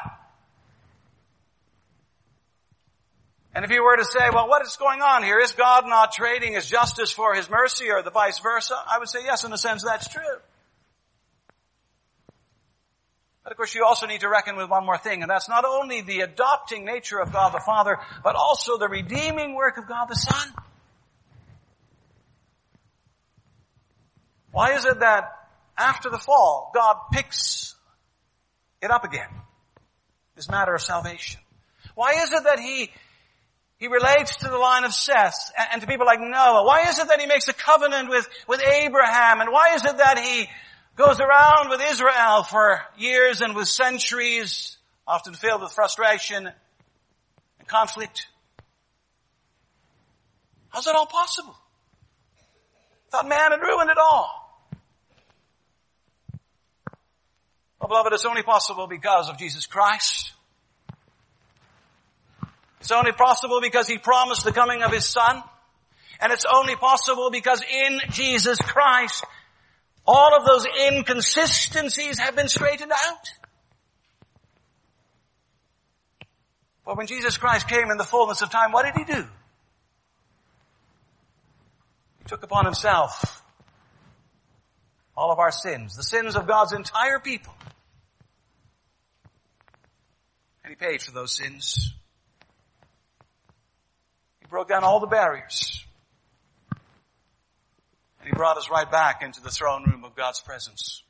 And 3.55 3.65
if 3.65 3.71
you 3.71 3.83
were 3.83 3.95
to 3.95 4.05
say, 4.05 4.29
well, 4.33 4.47
what 4.47 4.65
is 4.65 4.75
going 4.75 5.01
on 5.01 5.23
here? 5.23 5.39
Is 5.39 5.53
God 5.53 5.87
not 5.87 6.11
trading 6.11 6.53
his 6.53 6.69
justice 6.69 7.11
for 7.11 7.33
his 7.33 7.49
mercy 7.49 7.89
or 7.89 8.03
the 8.03 8.11
vice 8.11 8.39
versa? 8.39 8.75
I 8.75 8.99
would 8.99 9.09
say 9.09 9.23
yes, 9.23 9.43
in 9.43 9.51
a 9.53 9.57
sense 9.57 9.83
that's 9.83 10.07
true. 10.09 10.21
But 13.44 13.44
of 13.55 13.57
course 13.57 13.73
you 13.73 13.85
also 13.85 14.05
need 14.05 14.19
to 14.19 14.27
reckon 14.27 14.57
with 14.57 14.69
one 14.69 14.85
more 14.85 14.97
thing, 14.97 15.21
and 15.21 15.31
that's 15.31 15.47
not 15.47 15.63
only 15.63 16.01
the 16.01 16.19
adopting 16.19 16.83
nature 16.83 17.19
of 17.19 17.31
God 17.31 17.53
the 17.53 17.63
Father, 17.65 17.97
but 18.21 18.35
also 18.35 18.77
the 18.77 18.89
redeeming 18.89 19.55
work 19.55 19.77
of 19.77 19.87
God 19.87 20.09
the 20.09 20.15
Son. 20.15 20.53
Why 24.51 24.73
is 24.73 24.83
it 24.83 24.99
that 24.99 25.47
after 25.77 26.09
the 26.09 26.17
fall, 26.17 26.71
God 26.75 26.97
picks 27.13 27.75
it 28.81 28.91
up 28.91 29.05
again? 29.05 29.29
This 30.35 30.49
matter 30.49 30.75
of 30.75 30.81
salvation. 30.81 31.39
Why 31.93 32.23
is 32.23 32.33
it 32.33 32.43
that 32.43 32.59
He 32.59 32.89
he 33.77 33.87
relates 33.87 34.35
to 34.37 34.49
the 34.49 34.57
line 34.57 34.83
of 34.83 34.93
Seth 34.93 35.53
and 35.71 35.81
to 35.81 35.87
people 35.87 36.05
like 36.05 36.19
Noah. 36.19 36.65
Why 36.65 36.89
is 36.89 36.97
it 36.97 37.07
that 37.09 37.19
he 37.19 37.27
makes 37.27 37.49
a 37.49 37.53
covenant 37.53 38.09
with, 38.09 38.25
with 38.47 38.61
Abraham? 38.61 39.41
And 39.41 39.51
why 39.51 39.75
is 39.75 39.83
it 39.83 39.97
that 39.97 40.17
he 40.17 40.47
goes 40.95 41.19
around 41.19 41.69
with 41.69 41.81
Israel 41.81 42.43
for 42.43 42.81
years 42.97 43.41
and 43.41 43.55
with 43.55 43.67
centuries, 43.67 44.77
often 45.07 45.33
filled 45.33 45.61
with 45.61 45.71
frustration 45.71 46.47
and 46.47 47.67
conflict. 47.67 48.27
How's 50.69 50.85
that 50.85 50.95
all 50.95 51.05
possible? 51.05 51.55
Thought 53.11 53.27
man 53.27 53.51
had 53.51 53.61
ruined 53.61 53.89
it 53.89 53.97
all. 53.97 54.41
Well, 57.79 57.89
beloved, 57.89 58.13
it's 58.13 58.25
only 58.25 58.43
possible 58.43 58.87
because 58.87 59.29
of 59.29 59.37
Jesus 59.37 59.67
Christ. 59.67 60.31
It's 62.79 62.91
only 62.91 63.11
possible 63.11 63.61
because 63.61 63.87
He 63.87 63.97
promised 63.97 64.43
the 64.43 64.51
coming 64.51 64.81
of 64.81 64.91
His 64.91 65.05
Son. 65.05 65.43
And 66.19 66.31
it's 66.31 66.45
only 66.51 66.75
possible 66.75 67.29
because 67.29 67.61
in 67.61 67.99
Jesus 68.11 68.57
Christ, 68.57 69.23
all 70.07 70.35
of 70.37 70.45
those 70.45 70.65
inconsistencies 70.87 72.19
have 72.19 72.35
been 72.35 72.47
straightened 72.47 72.91
out. 72.91 73.31
But 76.85 76.97
when 76.97 77.07
Jesus 77.07 77.37
Christ 77.37 77.67
came 77.67 77.89
in 77.89 77.97
the 77.97 78.03
fullness 78.03 78.41
of 78.41 78.51
time, 78.51 78.71
what 78.71 78.85
did 78.85 78.95
he 78.95 79.11
do? 79.11 79.25
He 82.19 82.25
took 82.27 82.43
upon 82.43 82.65
himself 82.65 83.41
all 85.17 85.31
of 85.31 85.39
our 85.39 85.51
sins, 85.51 85.95
the 85.95 86.03
sins 86.03 86.35
of 86.35 86.45
God's 86.45 86.73
entire 86.73 87.19
people. 87.19 87.53
And 90.63 90.71
he 90.71 90.75
paid 90.75 91.01
for 91.01 91.11
those 91.11 91.35
sins. 91.35 91.93
He 94.41 94.47
broke 94.47 94.67
down 94.67 94.83
all 94.83 94.99
the 94.99 95.07
barriers. 95.07 95.84
And 98.25 98.33
he 98.33 98.37
brought 98.37 98.57
us 98.57 98.71
right 98.71 98.89
back 98.89 99.21
into 99.21 99.39
the 99.39 99.51
throne 99.51 99.83
room 99.83 100.03
of 100.03 100.15
God's 100.15 100.39
presence. 100.39 101.03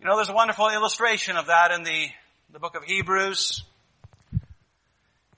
You 0.00 0.06
know, 0.08 0.16
there's 0.16 0.28
a 0.28 0.34
wonderful 0.34 0.70
illustration 0.70 1.36
of 1.36 1.46
that 1.46 1.70
in 1.70 1.84
the, 1.84 2.08
the 2.52 2.58
book 2.58 2.74
of 2.74 2.82
Hebrews. 2.82 3.62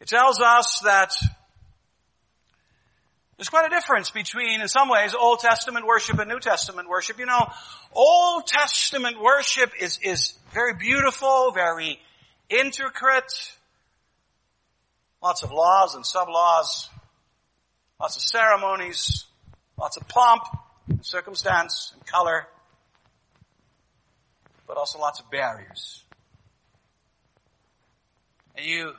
It 0.00 0.08
tells 0.08 0.40
us 0.40 0.80
that 0.84 1.12
there's 3.36 3.50
quite 3.50 3.66
a 3.66 3.68
difference 3.68 4.10
between, 4.10 4.62
in 4.62 4.68
some 4.68 4.88
ways, 4.88 5.14
Old 5.14 5.40
Testament 5.40 5.84
worship 5.84 6.18
and 6.18 6.30
New 6.30 6.40
Testament 6.40 6.88
worship. 6.88 7.18
You 7.18 7.26
know, 7.26 7.52
Old 7.92 8.46
Testament 8.46 9.20
worship 9.20 9.72
is, 9.78 9.98
is 10.02 10.38
very 10.54 10.72
beautiful, 10.72 11.50
very 11.50 12.00
intricate, 12.48 13.30
lots 15.22 15.42
of 15.42 15.52
laws 15.52 15.96
and 15.96 16.06
sub-laws, 16.06 16.88
Lots 18.00 18.16
of 18.16 18.22
ceremonies, 18.22 19.24
lots 19.76 19.96
of 19.96 20.06
pomp 20.06 20.44
and 20.88 21.04
circumstance 21.04 21.92
and 21.94 22.06
color, 22.06 22.46
but 24.68 24.76
also 24.76 25.00
lots 25.00 25.18
of 25.18 25.28
barriers. 25.30 26.04
And 28.54 28.64
you 28.64 28.92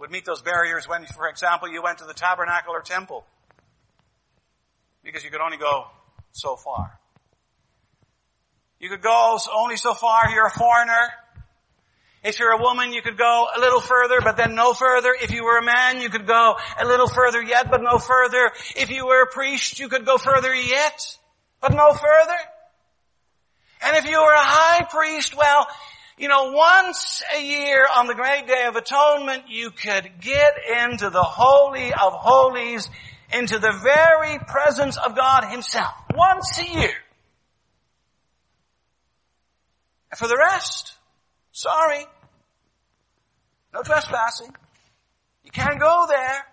would 0.00 0.10
meet 0.10 0.24
those 0.24 0.42
barriers 0.42 0.88
when, 0.88 1.06
for 1.06 1.28
example, 1.28 1.68
you 1.68 1.82
went 1.82 1.98
to 1.98 2.04
the 2.04 2.14
tabernacle 2.14 2.72
or 2.72 2.80
temple. 2.80 3.24
Because 5.04 5.22
you 5.22 5.30
could 5.30 5.40
only 5.40 5.56
go 5.56 5.86
so 6.32 6.56
far. 6.56 6.98
You 8.80 8.88
could 8.88 9.02
go 9.02 9.38
only 9.54 9.76
so 9.76 9.94
far. 9.94 10.30
You're 10.30 10.46
a 10.46 10.50
foreigner. 10.50 11.08
If 12.22 12.38
you're 12.38 12.52
a 12.52 12.60
woman, 12.60 12.92
you 12.92 13.00
could 13.00 13.16
go 13.16 13.46
a 13.56 13.60
little 13.60 13.80
further, 13.80 14.20
but 14.20 14.36
then 14.36 14.54
no 14.54 14.74
further. 14.74 15.14
If 15.22 15.30
you 15.30 15.44
were 15.44 15.56
a 15.56 15.64
man, 15.64 16.02
you 16.02 16.10
could 16.10 16.26
go 16.26 16.56
a 16.78 16.86
little 16.86 17.08
further 17.08 17.42
yet, 17.42 17.70
but 17.70 17.82
no 17.82 17.98
further. 17.98 18.52
If 18.76 18.90
you 18.90 19.06
were 19.06 19.22
a 19.22 19.26
priest, 19.26 19.80
you 19.80 19.88
could 19.88 20.04
go 20.04 20.18
further 20.18 20.54
yet, 20.54 21.16
but 21.62 21.72
no 21.72 21.92
further. 21.92 22.38
And 23.82 23.96
if 23.96 24.04
you 24.04 24.20
were 24.20 24.32
a 24.32 24.38
high 24.38 24.84
priest, 24.84 25.34
well, 25.34 25.66
you 26.18 26.28
know, 26.28 26.52
once 26.52 27.22
a 27.34 27.42
year 27.42 27.86
on 27.96 28.06
the 28.06 28.14
great 28.14 28.46
day 28.46 28.66
of 28.66 28.76
atonement, 28.76 29.44
you 29.48 29.70
could 29.70 30.20
get 30.20 30.52
into 30.84 31.08
the 31.08 31.22
holy 31.22 31.94
of 31.94 32.12
holies, 32.12 32.90
into 33.32 33.58
the 33.58 33.72
very 33.82 34.38
presence 34.46 34.98
of 34.98 35.16
God 35.16 35.50
himself. 35.50 35.94
Once 36.14 36.58
a 36.58 36.66
year. 36.66 36.92
And 40.10 40.18
for 40.18 40.28
the 40.28 40.36
rest, 40.36 40.92
Sorry. 41.52 42.06
No 43.72 43.82
trespassing. 43.82 44.54
You 45.44 45.50
can't 45.50 45.80
go 45.80 46.06
there. 46.08 46.46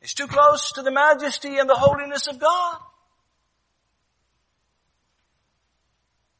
It's 0.00 0.14
too 0.14 0.26
close 0.26 0.72
to 0.72 0.82
the 0.82 0.90
majesty 0.90 1.58
and 1.58 1.68
the 1.68 1.74
holiness 1.74 2.26
of 2.26 2.38
God. 2.38 2.78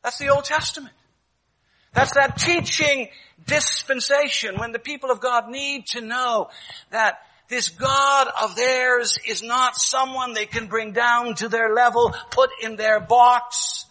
That's 0.03 0.19
the 0.19 0.31
Old 0.31 0.45
Testament. 0.45 0.95
That's 1.95 2.15
that 2.15 2.39
teaching 2.39 3.09
dispensation 3.47 4.59
when 4.59 4.73
the 4.73 4.79
people 4.79 5.11
of 5.11 5.21
God 5.21 5.49
need 5.49 5.87
to 5.89 6.01
know 6.01 6.49
that 6.91 7.19
this 7.49 7.69
God 7.69 8.29
of 8.43 8.57
theirs 8.57 9.19
is 9.29 9.43
not 9.43 9.77
someone 9.77 10.33
they 10.33 10.47
can 10.47 10.67
bring 10.67 10.93
down 10.93 11.35
to 11.37 11.49
their 11.49 11.75
level, 11.75 12.15
put 12.31 12.51
in 12.63 12.77
their 12.77 12.99
box, 12.99 13.85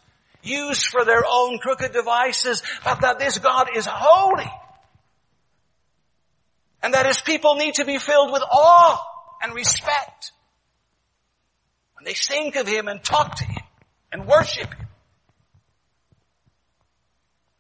use 0.44 0.84
for 0.84 1.06
their 1.06 1.24
own 1.28 1.60
crooked 1.60 1.92
devices, 1.92 2.64
but 2.84 3.02
that 3.02 3.20
this 3.20 3.38
God 3.38 3.70
is 3.76 3.86
holy. 3.90 4.52
And 6.84 6.94
that 6.94 7.06
his 7.06 7.22
people 7.22 7.56
need 7.56 7.76
to 7.76 7.86
be 7.86 7.98
filled 7.98 8.32
with 8.32 8.42
awe 8.42 9.04
and 9.44 9.54
respect 9.54 10.32
when 11.96 12.06
they 12.06 12.14
think 12.14 12.56
of 12.56 12.68
him 12.68 12.88
and 12.88 13.04
talk 13.04 13.36
to 13.36 13.46
him 13.46 13.64
and 14.12 14.26
worship 14.26 14.74
him. 14.74 14.88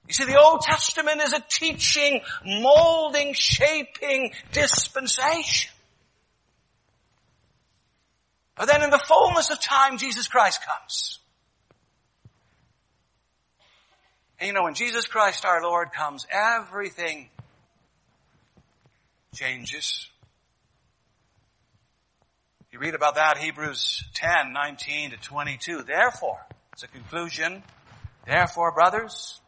You 0.08 0.13
see, 0.13 0.26
the 0.26 0.41
Old 0.41 0.60
Testament 0.60 1.22
is 1.22 1.32
a 1.32 1.41
teaching, 1.48 2.20
molding, 2.46 3.34
shaping 3.34 4.34
dispensation. 4.52 5.72
But 8.58 8.67
then 8.67 8.84
in 8.84 8.89
the 8.89 9.00
fullness 9.00 9.52
of 9.52 9.62
time, 9.62 9.98
Jesus 9.98 10.28
Christ 10.28 10.60
comes. 10.65 11.21
And 14.42 14.48
you 14.48 14.54
know, 14.54 14.64
when 14.64 14.74
Jesus 14.74 15.06
Christ 15.06 15.46
our 15.46 15.62
Lord 15.62 15.94
comes, 15.94 16.26
everything 16.32 17.30
changes. 19.36 20.10
You 22.72 22.80
read 22.80 22.96
about 22.96 23.16
that 23.16 23.38
Hebrews 23.38 24.04
10, 24.16 24.52
19 24.52 25.12
to 25.12 25.18
22. 25.18 25.84
Therefore, 25.84 26.44
it's 26.74 26.82
a 26.82 26.88
conclusion. 26.88 27.62
Therefore, 28.26 28.72
brothers, 28.72 29.40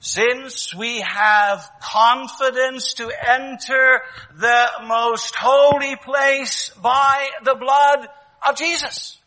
since 0.00 0.74
we 0.74 1.02
have 1.02 1.70
confidence 1.82 2.94
to 2.94 3.12
enter 3.28 4.00
the 4.34 4.66
most 4.86 5.34
holy 5.34 5.96
place 5.96 6.70
by 6.82 7.28
the 7.44 7.54
blood 7.54 8.08
of 8.48 8.56
Jesus. 8.56 9.18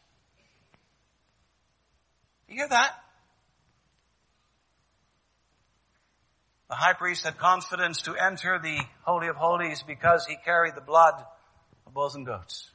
You 2.49 2.55
hear 2.55 2.69
that? 2.69 2.95
The 6.69 6.75
high 6.75 6.93
priest 6.93 7.23
had 7.23 7.37
confidence 7.37 8.01
to 8.03 8.15
enter 8.15 8.59
the 8.59 8.79
Holy 9.03 9.27
of 9.27 9.37
Holies 9.37 9.83
because 9.83 10.25
he 10.25 10.35
carried 10.35 10.75
the 10.75 10.81
blood 10.81 11.13
of 11.85 11.93
bulls 11.93 12.15
and 12.15 12.25
goats. 12.25 12.69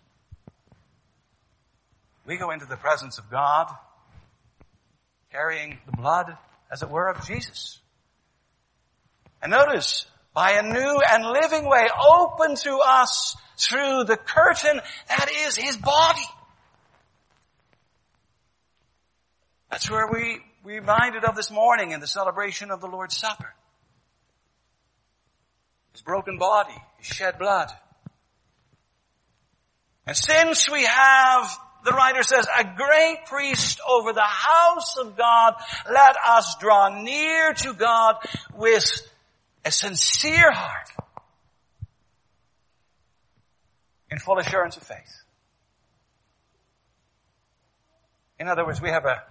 We 2.24 2.38
go 2.38 2.50
into 2.50 2.66
the 2.66 2.76
presence 2.76 3.18
of 3.18 3.31
God 3.31 3.68
carrying 5.31 5.78
the 5.87 5.92
blood, 5.92 6.37
as 6.70 6.83
it 6.83 6.90
were, 6.90 7.09
of 7.09 7.26
Jesus. 7.26 7.81
And 9.42 9.50
notice, 9.50 10.07
by 10.35 10.52
a 10.52 10.62
new 10.62 11.00
and 11.11 11.24
living 11.24 11.68
way 11.68 11.88
open 12.00 12.55
to 12.57 12.78
us 12.85 13.37
through 13.59 14.05
the 14.05 14.16
curtain 14.16 14.81
that 15.09 15.31
is 15.46 15.57
His 15.57 15.76
body. 15.76 16.24
That's 19.70 19.90
where 19.90 20.07
we 20.11 20.40
we 20.64 20.74
reminded 20.78 21.24
of 21.24 21.35
this 21.35 21.50
morning 21.50 21.90
in 21.90 22.00
the 22.00 22.07
celebration 22.07 22.70
of 22.70 22.81
the 22.81 22.87
Lord's 22.87 23.16
Supper. 23.16 23.52
His 25.92 26.02
broken 26.02 26.38
body, 26.38 26.74
His 26.98 27.07
shed 27.07 27.38
blood. 27.38 27.68
And 30.07 30.16
since 30.16 30.70
we 30.70 30.85
have, 30.85 31.59
the 31.85 31.92
writer 31.92 32.22
says, 32.22 32.46
a 32.59 32.64
great 32.64 33.26
priest 33.26 33.81
over 33.88 34.12
the 34.12 34.20
house 34.20 34.96
of 34.98 35.16
God, 35.16 35.55
let 35.90 36.16
us 36.26 36.57
draw 36.61 37.02
near 37.02 37.52
to 37.55 37.74
God 37.74 38.16
with 38.55 38.85
a 39.64 39.70
sincere 39.70 40.50
heart 40.50 40.90
in 44.11 44.18
full 44.18 44.38
assurance 44.38 44.76
of 44.76 44.83
faith. 44.83 45.22
In 48.38 48.48
other 48.48 48.66
words, 48.66 48.83
we 48.83 48.90
have 48.90 49.05
a 49.05 49.22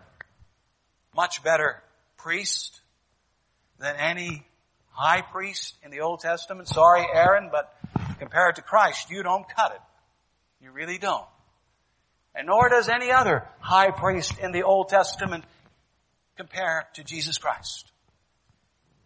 much 1.15 1.43
better 1.43 1.84
priest 2.17 2.80
than 3.78 3.95
any 3.97 4.45
high 4.91 5.21
priest 5.21 5.75
in 5.84 5.91
the 5.91 6.01
Old 6.01 6.19
Testament. 6.19 6.67
Sorry, 6.67 7.06
Aaron, 7.13 7.49
but 7.51 7.73
compared 8.19 8.56
to 8.56 8.62
Christ, 8.62 9.10
you 9.10 9.23
don't 9.23 9.45
cut 9.47 9.71
it. 9.71 9.82
You 10.63 10.71
really 10.71 10.97
don't. 10.97 11.25
And 12.36 12.47
nor 12.47 12.69
does 12.69 12.88
any 12.88 13.12
other 13.12 13.47
high 13.60 13.91
priest 13.91 14.38
in 14.39 14.51
the 14.51 14.63
Old 14.63 14.89
Testament 14.89 15.43
compare 16.38 16.88
to 16.93 17.04
Jesus 17.04 17.38
Christ. 17.38 17.91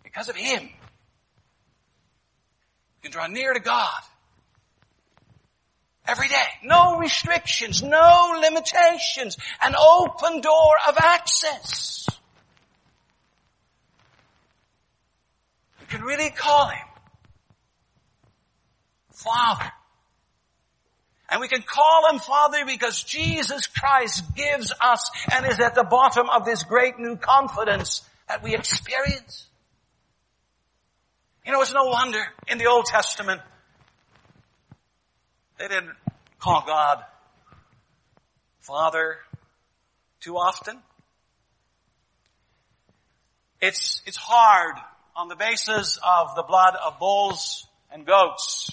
Because 0.04 0.30
of 0.30 0.36
Him, 0.36 0.64
You 0.64 0.72
can 3.02 3.12
draw 3.12 3.28
near 3.28 3.54
to 3.54 3.60
God. 3.60 4.02
Every 6.08 6.28
day. 6.28 6.48
No 6.64 7.00
restrictions, 7.00 7.82
no 7.82 8.40
limitations. 8.42 9.38
An 9.62 9.76
open 9.76 10.42
door 10.42 10.76
of 10.88 10.96
access. 10.98 12.08
Can 15.96 16.06
really 16.06 16.30
call 16.30 16.68
Him 16.68 16.88
Father. 19.12 19.72
And 21.30 21.40
we 21.42 21.48
can 21.48 21.62
call 21.62 22.12
Him 22.12 22.20
Father 22.20 22.66
because 22.66 23.02
Jesus 23.04 23.68
Christ 23.68 24.24
gives 24.36 24.74
us 24.82 25.10
and 25.32 25.46
is 25.46 25.60
at 25.60 25.74
the 25.76 25.84
bottom 25.84 26.30
of 26.30 26.46
this 26.46 26.64
great 26.64 27.00
new 27.00 27.16
confidence 27.16 28.02
that 28.28 28.44
we 28.44 28.54
experience. 28.56 29.48
You 31.46 31.54
know, 31.54 31.62
it's 31.62 31.74
no 31.74 31.86
wonder 31.86 32.22
in 32.48 32.58
the 32.58 32.66
Old 32.66 32.86
Testament 32.86 33.42
they 35.58 35.70
didn't 35.70 35.96
call 36.40 36.64
God 36.68 37.04
Father 38.60 39.18
too 40.20 40.36
often. 40.36 40.78
It's, 43.62 44.02
it's 44.06 44.18
hard 44.18 44.76
on 45.16 45.30
the 45.30 45.36
basis 45.36 45.98
of 46.06 46.36
the 46.36 46.44
blood 46.44 46.76
of 46.76 47.00
bulls 47.00 47.68
and 47.92 48.06
goats 48.06 48.70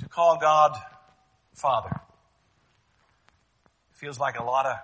to 0.00 0.08
call 0.08 0.38
God 0.38 0.76
Father. 1.54 2.00
Feels 3.94 4.20
like 4.20 4.38
a 4.38 4.44
lot 4.44 4.66
of 4.66 4.76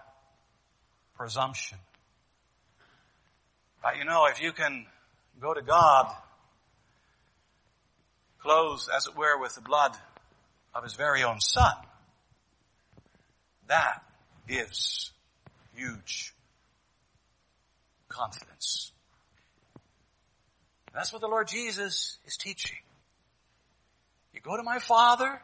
presumption. 1.16 1.78
But 3.80 3.98
you 3.98 4.04
know, 4.04 4.26
if 4.26 4.42
you 4.42 4.50
can 4.50 4.86
go 5.40 5.54
to 5.54 5.62
God, 5.62 6.12
clothed 8.40 8.88
as 8.94 9.06
it 9.06 9.16
were 9.16 9.40
with 9.40 9.54
the 9.54 9.60
blood 9.60 9.96
of 10.74 10.82
his 10.82 10.94
very 10.94 11.22
own 11.22 11.40
son. 11.40 11.74
That 13.68 14.02
gives 14.48 15.12
huge 15.76 16.33
confidence. 18.14 18.92
That's 20.94 21.12
what 21.12 21.20
the 21.20 21.28
Lord 21.28 21.48
Jesus 21.48 22.18
is 22.24 22.36
teaching. 22.36 22.76
You 24.32 24.40
go 24.40 24.56
to 24.56 24.62
my 24.62 24.78
Father, 24.78 25.40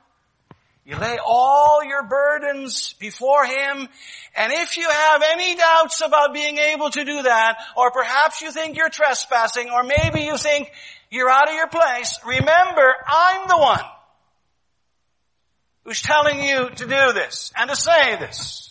you 0.84 0.96
lay 0.96 1.18
all 1.24 1.82
your 1.84 2.04
burdens 2.04 2.94
before 2.94 3.44
Him, 3.44 3.88
and 4.36 4.52
if 4.52 4.76
you 4.76 4.88
have 4.88 5.22
any 5.32 5.56
doubts 5.56 6.00
about 6.00 6.32
being 6.32 6.58
able 6.58 6.90
to 6.90 7.04
do 7.04 7.22
that, 7.22 7.58
or 7.76 7.90
perhaps 7.90 8.40
you 8.40 8.52
think 8.52 8.76
you're 8.76 8.88
trespassing, 8.88 9.70
or 9.70 9.82
maybe 9.82 10.22
you 10.22 10.36
think 10.36 10.70
you're 11.10 11.28
out 11.28 11.48
of 11.48 11.54
your 11.54 11.68
place, 11.68 12.18
remember, 12.24 12.94
I'm 13.06 13.48
the 13.48 13.58
one 13.58 13.84
who's 15.84 16.02
telling 16.02 16.42
you 16.42 16.70
to 16.70 16.86
do 16.86 17.12
this, 17.12 17.52
and 17.58 17.68
to 17.70 17.76
say 17.76 18.16
this, 18.16 18.69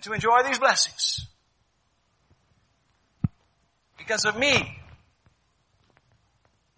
and 0.00 0.04
to 0.04 0.12
enjoy 0.12 0.42
these 0.46 0.58
blessings. 0.58 1.26
Because 3.98 4.24
of 4.24 4.38
me, 4.38 4.78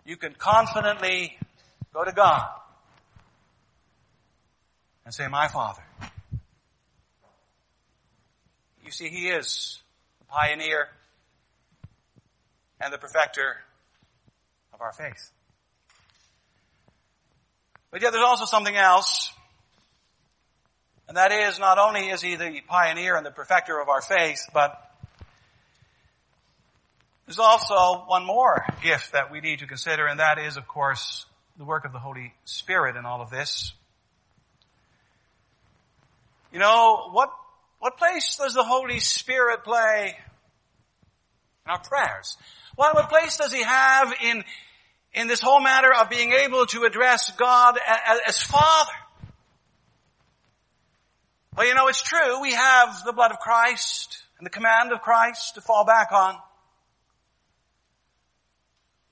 you 0.04 0.16
can 0.16 0.34
confidently 0.34 1.38
Go 1.92 2.04
to 2.04 2.12
God 2.12 2.48
and 5.04 5.12
say, 5.12 5.28
my 5.28 5.48
Father. 5.48 5.82
You 8.84 8.90
see, 8.90 9.08
He 9.08 9.28
is 9.28 9.78
the 10.20 10.24
pioneer 10.24 10.88
and 12.80 12.92
the 12.92 12.98
perfecter 12.98 13.56
of 14.72 14.80
our 14.80 14.92
faith. 14.92 15.30
But 17.90 18.00
yet 18.00 18.12
there's 18.12 18.24
also 18.24 18.46
something 18.46 18.74
else. 18.74 19.30
And 21.08 21.16
that 21.16 21.32
is, 21.32 21.58
not 21.58 21.78
only 21.78 22.08
is 22.08 22.22
He 22.22 22.36
the 22.36 22.60
pioneer 22.66 23.16
and 23.16 23.26
the 23.26 23.30
perfecter 23.30 23.80
of 23.80 23.88
our 23.88 24.00
faith, 24.00 24.40
but 24.54 24.78
there's 27.26 27.38
also 27.38 28.04
one 28.06 28.24
more 28.24 28.64
gift 28.82 29.12
that 29.12 29.30
we 29.30 29.40
need 29.40 29.60
to 29.60 29.66
consider, 29.66 30.06
and 30.06 30.20
that 30.20 30.38
is, 30.38 30.56
of 30.56 30.66
course, 30.66 31.26
the 31.58 31.64
work 31.64 31.84
of 31.84 31.92
the 31.92 31.98
Holy 31.98 32.32
Spirit 32.44 32.96
in 32.96 33.04
all 33.04 33.20
of 33.20 33.30
this. 33.30 33.72
You 36.52 36.58
know, 36.58 37.08
what, 37.12 37.30
What 37.78 37.96
place 37.98 38.36
does 38.36 38.54
the 38.54 38.62
Holy 38.62 39.00
Spirit 39.00 39.64
play 39.64 40.14
in 41.66 41.70
our 41.70 41.80
prayers? 41.80 42.36
What, 42.76 42.94
what 42.94 43.08
place 43.08 43.38
does 43.38 43.52
He 43.52 43.62
have 43.62 44.14
in, 44.22 44.44
in 45.14 45.26
this 45.26 45.40
whole 45.40 45.60
matter 45.60 45.92
of 45.92 46.08
being 46.08 46.32
able 46.32 46.64
to 46.66 46.84
address 46.84 47.32
God 47.36 47.76
as, 48.08 48.20
as 48.28 48.42
Father? 48.42 48.92
Well, 51.54 51.66
you 51.66 51.74
know, 51.74 51.88
it's 51.88 52.00
true. 52.00 52.40
We 52.40 52.52
have 52.52 53.04
the 53.04 53.12
blood 53.12 53.30
of 53.30 53.38
Christ 53.38 54.22
and 54.38 54.46
the 54.46 54.50
command 54.50 54.90
of 54.90 55.02
Christ 55.02 55.56
to 55.56 55.60
fall 55.60 55.84
back 55.84 56.10
on. 56.10 56.36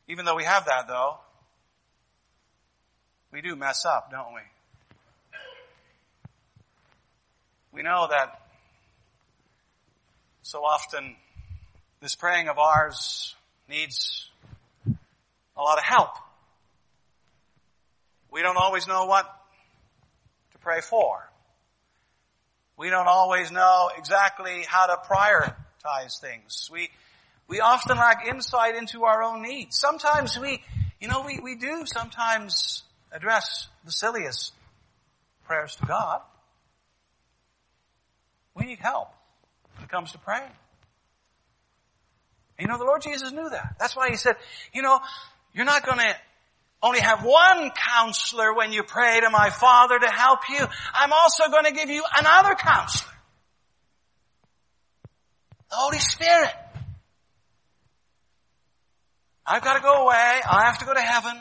Even 0.08 0.24
though 0.24 0.36
we 0.36 0.44
have 0.44 0.64
that 0.64 0.88
though, 0.88 1.18
we 3.30 3.42
do 3.42 3.54
mess 3.56 3.84
up, 3.84 4.10
don't 4.10 4.32
we? 4.34 4.40
We 7.72 7.82
know 7.82 8.08
that 8.10 8.40
so 10.42 10.64
often 10.64 11.14
this 12.00 12.14
praying 12.14 12.48
of 12.48 12.58
ours 12.58 13.36
needs 13.68 14.30
a 15.56 15.62
lot 15.62 15.76
of 15.76 15.84
help. 15.84 16.10
We 18.32 18.40
don't 18.40 18.56
always 18.56 18.88
know 18.88 19.04
what 19.04 19.26
to 20.52 20.58
pray 20.58 20.80
for. 20.80 21.29
We 22.80 22.88
don't 22.88 23.08
always 23.08 23.52
know 23.52 23.90
exactly 23.98 24.64
how 24.66 24.86
to 24.86 24.96
prioritize 25.06 26.18
things. 26.18 26.70
We, 26.72 26.88
we 27.46 27.60
often 27.60 27.98
lack 27.98 28.26
insight 28.26 28.74
into 28.74 29.04
our 29.04 29.22
own 29.22 29.42
needs. 29.42 29.78
Sometimes 29.78 30.38
we, 30.40 30.62
you 30.98 31.06
know, 31.06 31.22
we, 31.26 31.40
we 31.40 31.56
do 31.56 31.82
sometimes 31.84 32.82
address 33.12 33.68
the 33.84 33.92
silliest 33.92 34.54
prayers 35.44 35.76
to 35.76 35.84
God. 35.84 36.22
We 38.54 38.64
need 38.64 38.78
help 38.78 39.08
when 39.74 39.84
it 39.84 39.90
comes 39.90 40.12
to 40.12 40.18
praying. 40.18 40.50
You 42.58 42.66
know, 42.66 42.78
the 42.78 42.84
Lord 42.84 43.02
Jesus 43.02 43.30
knew 43.30 43.50
that. 43.50 43.74
That's 43.78 43.94
why 43.94 44.08
He 44.08 44.16
said, 44.16 44.36
you 44.72 44.80
know, 44.80 45.00
you're 45.52 45.66
not 45.66 45.84
gonna 45.84 46.14
only 46.82 47.00
have 47.00 47.24
one 47.24 47.70
counselor 47.70 48.54
when 48.54 48.72
you 48.72 48.82
pray 48.82 49.20
to 49.20 49.30
my 49.30 49.50
Father 49.50 49.98
to 49.98 50.08
help 50.08 50.40
you. 50.48 50.64
I'm 50.94 51.12
also 51.12 51.48
going 51.50 51.64
to 51.64 51.72
give 51.72 51.90
you 51.90 52.02
another 52.18 52.54
counselor. 52.54 53.12
The 55.68 55.76
Holy 55.76 55.98
Spirit. 55.98 56.54
I've 59.46 59.62
got 59.62 59.74
to 59.74 59.82
go 59.82 60.04
away. 60.04 60.14
I 60.14 60.64
have 60.64 60.78
to 60.78 60.84
go 60.84 60.94
to 60.94 61.00
heaven. 61.00 61.36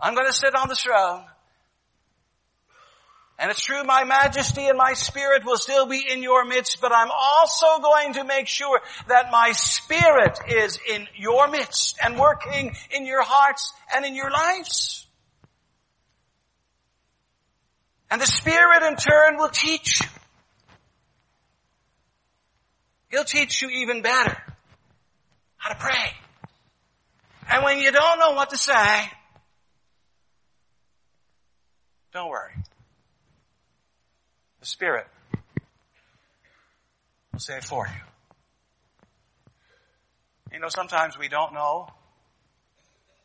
I'm 0.00 0.14
going 0.14 0.26
to 0.26 0.32
sit 0.32 0.54
on 0.54 0.68
the 0.68 0.74
throne. 0.74 1.24
And 3.42 3.50
it's 3.50 3.64
true, 3.64 3.82
my 3.82 4.04
majesty 4.04 4.68
and 4.68 4.78
my 4.78 4.92
spirit 4.92 5.44
will 5.44 5.56
still 5.56 5.84
be 5.86 6.00
in 6.08 6.22
your 6.22 6.44
midst, 6.44 6.80
but 6.80 6.92
I'm 6.92 7.10
also 7.10 7.82
going 7.82 8.12
to 8.12 8.22
make 8.22 8.46
sure 8.46 8.80
that 9.08 9.32
my 9.32 9.50
spirit 9.50 10.38
is 10.46 10.78
in 10.88 11.08
your 11.16 11.48
midst 11.48 11.98
and 12.00 12.16
working 12.20 12.72
in 12.92 13.04
your 13.04 13.24
hearts 13.24 13.74
and 13.92 14.04
in 14.04 14.14
your 14.14 14.30
lives. 14.30 15.08
And 18.12 18.20
the 18.20 18.26
spirit 18.26 18.84
in 18.84 18.94
turn 18.94 19.36
will 19.36 19.48
teach 19.48 20.02
you. 20.02 20.06
He'll 23.10 23.24
teach 23.24 23.60
you 23.60 23.70
even 23.70 24.02
better 24.02 24.40
how 25.56 25.70
to 25.70 25.80
pray. 25.80 26.12
And 27.50 27.64
when 27.64 27.80
you 27.80 27.90
don't 27.90 28.20
know 28.20 28.34
what 28.34 28.50
to 28.50 28.56
say, 28.56 29.10
don't 32.12 32.30
worry. 32.30 32.61
The 34.62 34.66
Spirit 34.66 35.06
will 37.32 37.40
say 37.40 37.56
it 37.56 37.64
for 37.64 37.84
you. 37.88 37.92
You 40.52 40.60
know, 40.60 40.68
sometimes 40.68 41.18
we 41.18 41.26
don't 41.26 41.52
know 41.52 41.88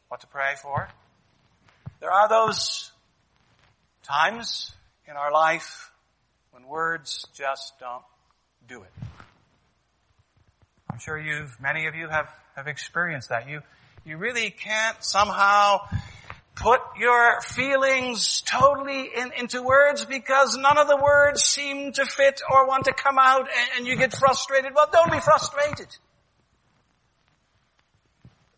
what 0.07 0.21
to 0.21 0.27
pray 0.27 0.55
for. 0.59 0.89
There 1.99 2.09
are 2.09 2.27
those 2.27 2.91
times 4.01 4.71
in 5.07 5.15
our 5.15 5.31
life 5.31 5.91
when 6.49 6.65
words 6.65 7.27
just 7.35 7.73
don't 7.79 8.01
do 8.67 8.81
it. 8.81 8.91
I'm 10.91 10.97
sure 10.97 11.19
you've, 11.19 11.55
many 11.61 11.85
of 11.85 11.93
you 11.93 12.07
have, 12.07 12.33
have 12.55 12.65
experienced 12.65 13.29
that. 13.29 13.47
You, 13.47 13.61
you 14.03 14.17
really 14.17 14.49
can't 14.49 15.03
somehow 15.03 15.81
put 16.59 16.81
your 16.97 17.39
feelings 17.41 18.41
totally 18.41 19.09
in, 19.15 19.31
into 19.37 19.61
words 19.61 20.05
because 20.05 20.57
none 20.57 20.77
of 20.77 20.87
the 20.87 20.97
words 20.97 21.43
seem 21.43 21.91
to 21.93 22.05
fit 22.05 22.41
or 22.51 22.67
want 22.67 22.85
to 22.85 22.93
come 22.93 23.17
out 23.19 23.41
and, 23.41 23.69
and 23.77 23.87
you 23.87 23.95
get 23.95 24.13
frustrated. 24.13 24.73
Well, 24.73 24.89
don't 24.91 25.11
be 25.11 25.19
frustrated. 25.19 25.87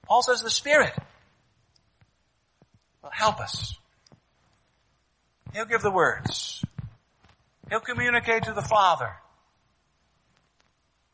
Paul 0.05 0.23
says 0.23 0.41
the 0.41 0.49
Spirit 0.49 0.93
will 3.03 3.11
help 3.11 3.39
us. 3.39 3.75
He'll 5.53 5.65
give 5.65 5.81
the 5.81 5.91
words. 5.91 6.63
He'll 7.69 7.79
communicate 7.79 8.43
to 8.43 8.53
the 8.53 8.61
Father 8.61 9.11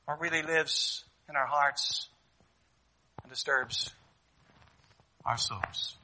what 0.06 0.22
really 0.22 0.44
lives 0.44 1.04
in 1.28 1.36
our 1.36 1.46
hearts 1.46 2.08
and 3.24 3.32
disturbs 3.32 3.92
our 5.26 5.38
souls. 5.38 5.96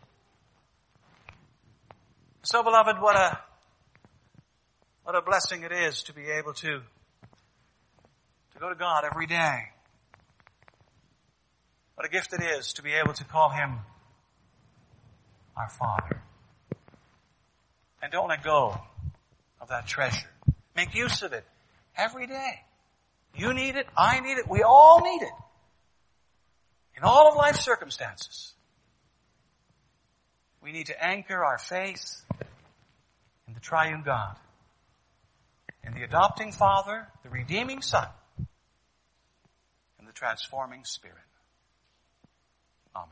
So 2.43 2.63
beloved, 2.63 2.99
what 2.99 3.15
a, 3.15 3.39
what 5.03 5.15
a 5.15 5.21
blessing 5.21 5.61
it 5.61 5.71
is 5.71 6.01
to 6.03 6.13
be 6.13 6.23
able 6.23 6.53
to, 6.53 6.79
to 6.79 8.59
go 8.59 8.69
to 8.69 8.73
God 8.75 9.03
every 9.05 9.27
day. 9.27 9.69
What 11.93 12.07
a 12.07 12.09
gift 12.09 12.33
it 12.33 12.41
is 12.41 12.73
to 12.73 12.81
be 12.81 12.93
able 12.93 13.13
to 13.13 13.23
call 13.25 13.49
Him 13.49 13.77
our 15.55 15.69
Father. 15.69 16.19
And 18.01 18.11
don't 18.11 18.29
let 18.29 18.43
go 18.43 18.75
of 19.61 19.69
that 19.69 19.85
treasure. 19.85 20.31
Make 20.75 20.95
use 20.95 21.21
of 21.21 21.33
it 21.33 21.45
every 21.95 22.25
day. 22.25 22.63
You 23.35 23.53
need 23.53 23.75
it. 23.75 23.85
I 23.95 24.19
need 24.19 24.39
it. 24.39 24.49
We 24.49 24.63
all 24.63 25.01
need 25.01 25.21
it. 25.21 25.33
In 26.97 27.03
all 27.03 27.29
of 27.29 27.35
life's 27.35 27.63
circumstances. 27.63 28.53
We 30.61 30.71
need 30.71 30.87
to 30.87 31.03
anchor 31.03 31.43
our 31.43 31.57
faith 31.57 32.23
in 33.47 33.53
the 33.53 33.59
triune 33.59 34.03
God, 34.05 34.37
in 35.83 35.93
the 35.93 36.03
adopting 36.03 36.51
Father, 36.51 37.07
the 37.23 37.29
redeeming 37.29 37.81
Son, 37.81 38.07
and 39.97 40.07
the 40.07 40.13
transforming 40.13 40.85
Spirit. 40.85 41.17
Amen. 42.95 43.09